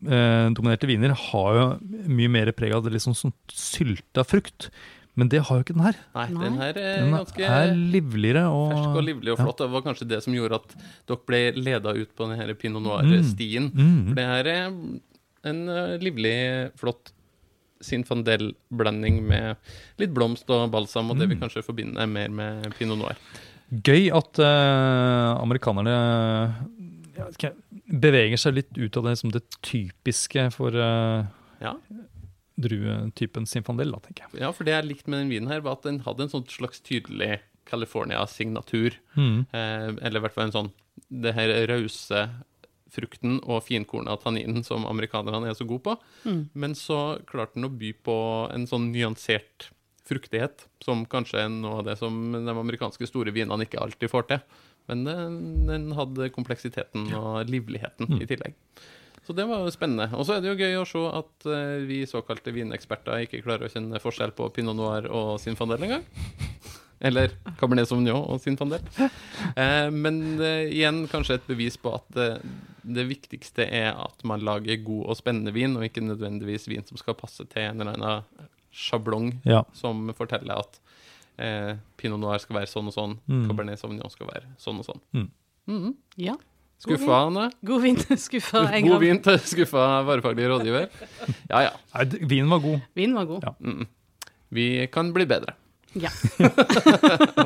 eh, 0.08 0.48
dominerte 0.56 0.88
viner 0.88 1.12
har 1.12 1.60
jo 1.60 1.70
mye 2.08 2.32
mer 2.32 2.56
preg 2.56 2.72
av 2.76 2.86
det 2.86 2.96
liksom 2.96 3.16
sånn 3.18 3.36
sylta 3.52 4.24
frukt. 4.24 4.70
Men 5.16 5.30
det 5.32 5.40
har 5.48 5.58
jo 5.58 5.64
ikke 5.64 5.74
den 5.76 5.86
her. 5.86 5.98
Nei, 6.14 6.26
den 6.36 6.56
her 6.60 6.76
er 6.76 6.98
Den 7.00 7.14
ganske 7.16 7.50
er 7.58 7.70
livligere 7.96 8.44
og 8.52 8.66
fersk 8.74 8.98
og 9.00 9.04
livlig 9.06 9.32
og 9.32 9.38
ja. 9.38 9.44
flott. 9.46 9.62
Det 9.62 9.68
var 9.72 9.84
kanskje 9.86 10.08
det 10.10 10.18
som 10.26 10.34
gjorde 10.36 10.58
at 10.60 10.74
dere 11.08 11.20
ble 11.30 11.40
leda 11.56 11.94
ut 11.96 12.10
på 12.12 12.28
denne 12.28 12.56
pinot 12.60 12.84
noir-stien. 12.84 13.70
Mm. 13.72 14.00
For 14.10 14.18
det 14.20 14.26
her 14.28 14.50
er 14.52 14.66
en 15.46 15.62
eh, 15.72 15.96
livlig, 16.02 16.34
flott 16.76 17.12
Sinfandel-blanding 17.86 19.18
med 19.28 19.56
litt 20.00 20.12
blomst 20.16 20.48
og 20.52 20.70
balsam, 20.72 21.10
og 21.12 21.20
det 21.20 21.28
vi 21.28 21.36
Mm. 21.36 21.42
kanskje 21.44 21.64
forbinder 21.64 22.06
mer 22.08 22.28
med 22.32 22.74
pinot 22.78 22.98
noir. 22.98 23.16
Gøy 23.70 24.10
at 24.14 24.38
uh, 24.38 25.42
amerikanerne 25.42 25.94
ja, 27.16 27.50
beveger 27.88 28.38
seg 28.38 28.54
litt 28.60 28.78
ut 28.78 28.96
av 28.96 29.08
det 29.10 29.16
som 29.18 29.32
det 29.34 29.42
typiske 29.60 30.50
for 30.54 30.70
uh, 30.70 31.24
Ja. 31.60 31.74
Druetypen 32.56 33.46
Sinfandel, 33.46 33.90
da, 33.92 33.98
tenker 34.00 34.24
jeg. 34.26 34.40
ja, 34.40 34.50
for 34.52 34.64
det 34.64 34.72
jeg 34.76 34.86
likte 34.88 35.10
med 35.12 35.24
den 35.24 35.32
vinen 35.34 35.50
her, 35.52 35.60
var 35.60 35.76
at 35.78 35.82
den 35.88 36.00
hadde 36.06 36.24
en 36.26 36.32
sånn 36.32 36.46
slags 36.48 36.80
tydelig 36.80 37.40
California-signatur. 37.66 38.96
Mm. 39.16 39.46
Eh, 39.52 39.88
eller 40.06 40.20
i 40.20 40.24
hvert 40.24 40.34
fall 40.36 40.48
en 40.48 40.54
sånn 40.54 40.72
Det 41.12 41.34
her 41.36 41.50
rause 41.68 42.22
frukten 42.96 43.40
og 43.44 43.60
finkorna 43.66 44.14
tanninen 44.22 44.62
som 44.64 44.86
amerikanerne 44.88 45.50
er 45.50 45.56
så 45.58 45.66
gode 45.68 45.82
på. 45.84 45.96
Mm. 46.24 46.38
Men 46.54 46.74
så 46.78 47.18
klarte 47.28 47.58
den 47.58 47.66
å 47.68 47.72
by 47.76 47.90
på 48.06 48.14
en 48.54 48.64
sånn 48.70 48.88
nyansert 48.94 49.68
fruktighet, 50.06 50.64
som 50.80 51.02
kanskje 51.10 51.42
er 51.44 51.50
noe 51.52 51.80
av 51.82 51.84
det 51.90 51.98
som 51.98 52.14
de 52.32 52.54
amerikanske 52.54 53.08
store 53.10 53.34
vinene 53.34 53.66
ikke 53.66 53.82
alltid 53.82 54.08
får 54.12 54.28
til. 54.30 54.40
Men 54.88 55.02
den, 55.04 55.38
den 55.66 55.88
hadde 55.98 56.30
kompleksiteten 56.32 57.10
og 57.18 57.44
livligheten 57.50 58.06
Mm. 58.08 58.20
i 58.22 58.26
tillegg. 58.30 58.54
Så 59.26 59.34
det 59.34 59.44
var 59.50 59.66
spennende. 59.74 60.06
Og 60.14 60.22
så 60.26 60.36
er 60.36 60.40
det 60.44 60.52
jo 60.52 60.58
gøy 60.60 60.76
å 60.78 60.86
se 60.86 61.00
at 61.18 61.46
eh, 61.50 61.80
vi 61.88 62.04
såkalte 62.06 62.52
vineksperter 62.54 63.24
ikke 63.24 63.40
klarer 63.42 63.66
å 63.66 63.72
kjenne 63.72 63.98
forskjell 64.02 64.30
på 64.38 64.46
pinot 64.54 64.76
noir 64.78 65.08
og 65.10 65.40
Sinfandel 65.42 65.82
engang. 65.82 66.04
Eller 67.02 67.34
Cabernet 67.60 67.88
Sauvignon 67.90 68.22
og 68.32 68.38
Sinfandel. 68.40 68.80
Eh, 69.58 69.88
men 69.92 70.20
eh, 70.40 70.70
igjen 70.72 71.02
kanskje 71.12 71.36
et 71.40 71.48
bevis 71.50 71.76
på 71.82 71.90
at 71.98 72.06
det, 72.16 72.28
det 72.86 73.04
viktigste 73.10 73.66
er 73.66 73.90
at 74.00 74.22
man 74.24 74.40
lager 74.46 74.78
god 74.86 75.10
og 75.12 75.18
spennende 75.18 75.52
vin, 75.52 75.74
og 75.76 75.84
ikke 75.84 76.06
nødvendigvis 76.06 76.70
vin 76.70 76.86
som 76.88 76.96
skal 77.02 77.18
passe 77.18 77.44
til 77.50 77.66
en 77.66 77.82
eller 77.82 77.98
annen 77.98 78.48
sjablong 78.76 79.32
Ja. 79.48 79.64
som 79.76 80.06
forteller 80.16 80.62
at 80.62 80.80
eh, 81.42 81.74
pinot 82.00 82.20
noir 82.22 82.38
skal 82.40 82.62
være 82.62 82.70
sånn 82.70 82.88
og 82.88 82.94
sånn, 82.96 83.18
Mm. 83.28 83.44
Cabernet 83.50 83.80
Sauvignon 83.82 84.12
skal 84.14 84.30
være 84.30 84.54
sånn 84.62 84.78
og 84.80 84.86
sånn. 84.88 85.02
Mm. 85.16 85.28
Mhm. 85.66 85.94
Ja. 86.22 86.36
God 86.84 86.98
Skuffa, 87.00 87.16
Anne? 87.26 87.46
God 87.66 87.80
vin. 87.82 87.96
Skuffa 88.20 88.60
en 88.68 88.82
God 88.84 88.90
gang. 88.96 89.02
vin 89.02 89.20
til 89.24 89.38
skuffa 89.48 89.84
varefaglig 90.06 90.48
rådgiver. 90.52 90.88
Ja, 91.48 91.62
ja. 91.68 91.72
Nei, 91.96 92.04
vinen 92.28 92.50
var 92.52 92.60
god. 92.64 92.82
Vin 92.98 93.14
var 93.16 93.24
god. 93.30 93.46
Ja. 93.48 93.52
Mm. 93.64 93.86
Vi 94.54 94.66
kan 94.92 95.08
bli 95.16 95.24
bedre. 95.26 95.52
Ja. 95.96 96.10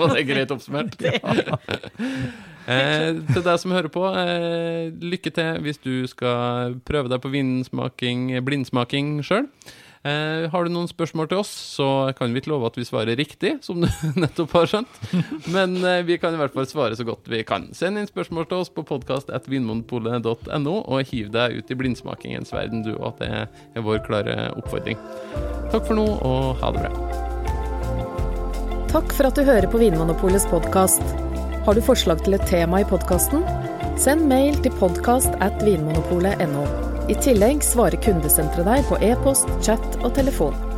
Var 0.01 0.09
det 0.17 0.25
greit 0.27 0.51
oppsummert? 0.51 0.97
eh, 1.07 1.21
til 3.31 3.43
deg 3.47 3.61
som 3.63 3.71
hører 3.75 3.91
på, 3.95 4.03
eh, 4.19 4.91
lykke 4.91 5.31
til 5.37 5.61
hvis 5.63 5.79
du 5.85 5.93
skal 6.11 6.75
prøve 6.89 7.07
deg 7.13 7.23
på 7.23 7.31
vinsmaking, 7.31 8.33
blindsmaking 8.47 9.21
sjøl. 9.27 9.47
Eh, 10.01 10.47
har 10.49 10.65
du 10.65 10.73
noen 10.73 10.89
spørsmål 10.89 11.29
til 11.29 11.43
oss, 11.43 11.51
så 11.77 11.87
kan 12.17 12.33
vi 12.33 12.41
ikke 12.41 12.55
love 12.55 12.71
at 12.71 12.79
vi 12.79 12.87
svarer 12.89 13.19
riktig, 13.21 13.59
som 13.65 13.83
du 13.83 13.89
nettopp 14.23 14.55
har 14.57 14.71
skjønt. 14.71 15.01
Men 15.53 15.77
eh, 15.85 16.01
vi 16.09 16.17
kan 16.21 16.33
i 16.33 16.41
hvert 16.41 16.57
fall 16.57 16.69
svare 16.71 16.97
så 16.97 17.05
godt 17.05 17.29
vi 17.29 17.43
kan. 17.45 17.69
Send 17.77 18.01
inn 18.01 18.09
spørsmål 18.09 18.49
til 18.49 18.65
oss 18.65 18.73
på 18.73 18.87
podkast.vinmonopolet.no, 18.89 20.77
og 20.81 21.13
hiv 21.13 21.29
deg 21.37 21.61
ut 21.61 21.69
i 21.73 21.79
blindsmakingens 21.83 22.55
verden, 22.57 22.85
du 22.87 22.95
òg. 22.97 23.21
Det 23.21 23.29
er 23.77 23.85
vår 23.85 24.01
klare 24.09 24.49
oppfordring. 24.57 24.97
Takk 25.71 25.85
for 25.85 25.99
nå, 26.01 26.07
og 26.25 26.57
ha 26.65 26.73
det 26.73 26.87
bra. 26.87 26.93
Takk 28.91 29.13
for 29.15 29.29
at 29.29 29.37
du 29.37 29.45
hører 29.45 29.69
på 29.71 29.79
Vinmonopolets 29.85 30.49
podkast. 30.51 31.05
Har 31.67 31.77
du 31.77 31.85
forslag 31.85 32.25
til 32.25 32.41
et 32.41 32.49
tema 32.49 32.81
i 32.81 32.89
podkasten? 32.89 33.45
Send 34.01 34.25
mail 34.33 34.57
til 34.65 34.73
podkast 34.81 35.37
at 35.45 35.61
vinmonopolet.no. 35.61 36.90
I 37.11 37.15
tillegg 37.19 37.65
svarer 37.67 37.99
kundesenteret 38.05 38.69
deg 38.69 38.87
på 38.87 38.99
e-post, 39.03 39.51
chat 39.67 39.97
og 40.05 40.13
telefon. 40.15 40.70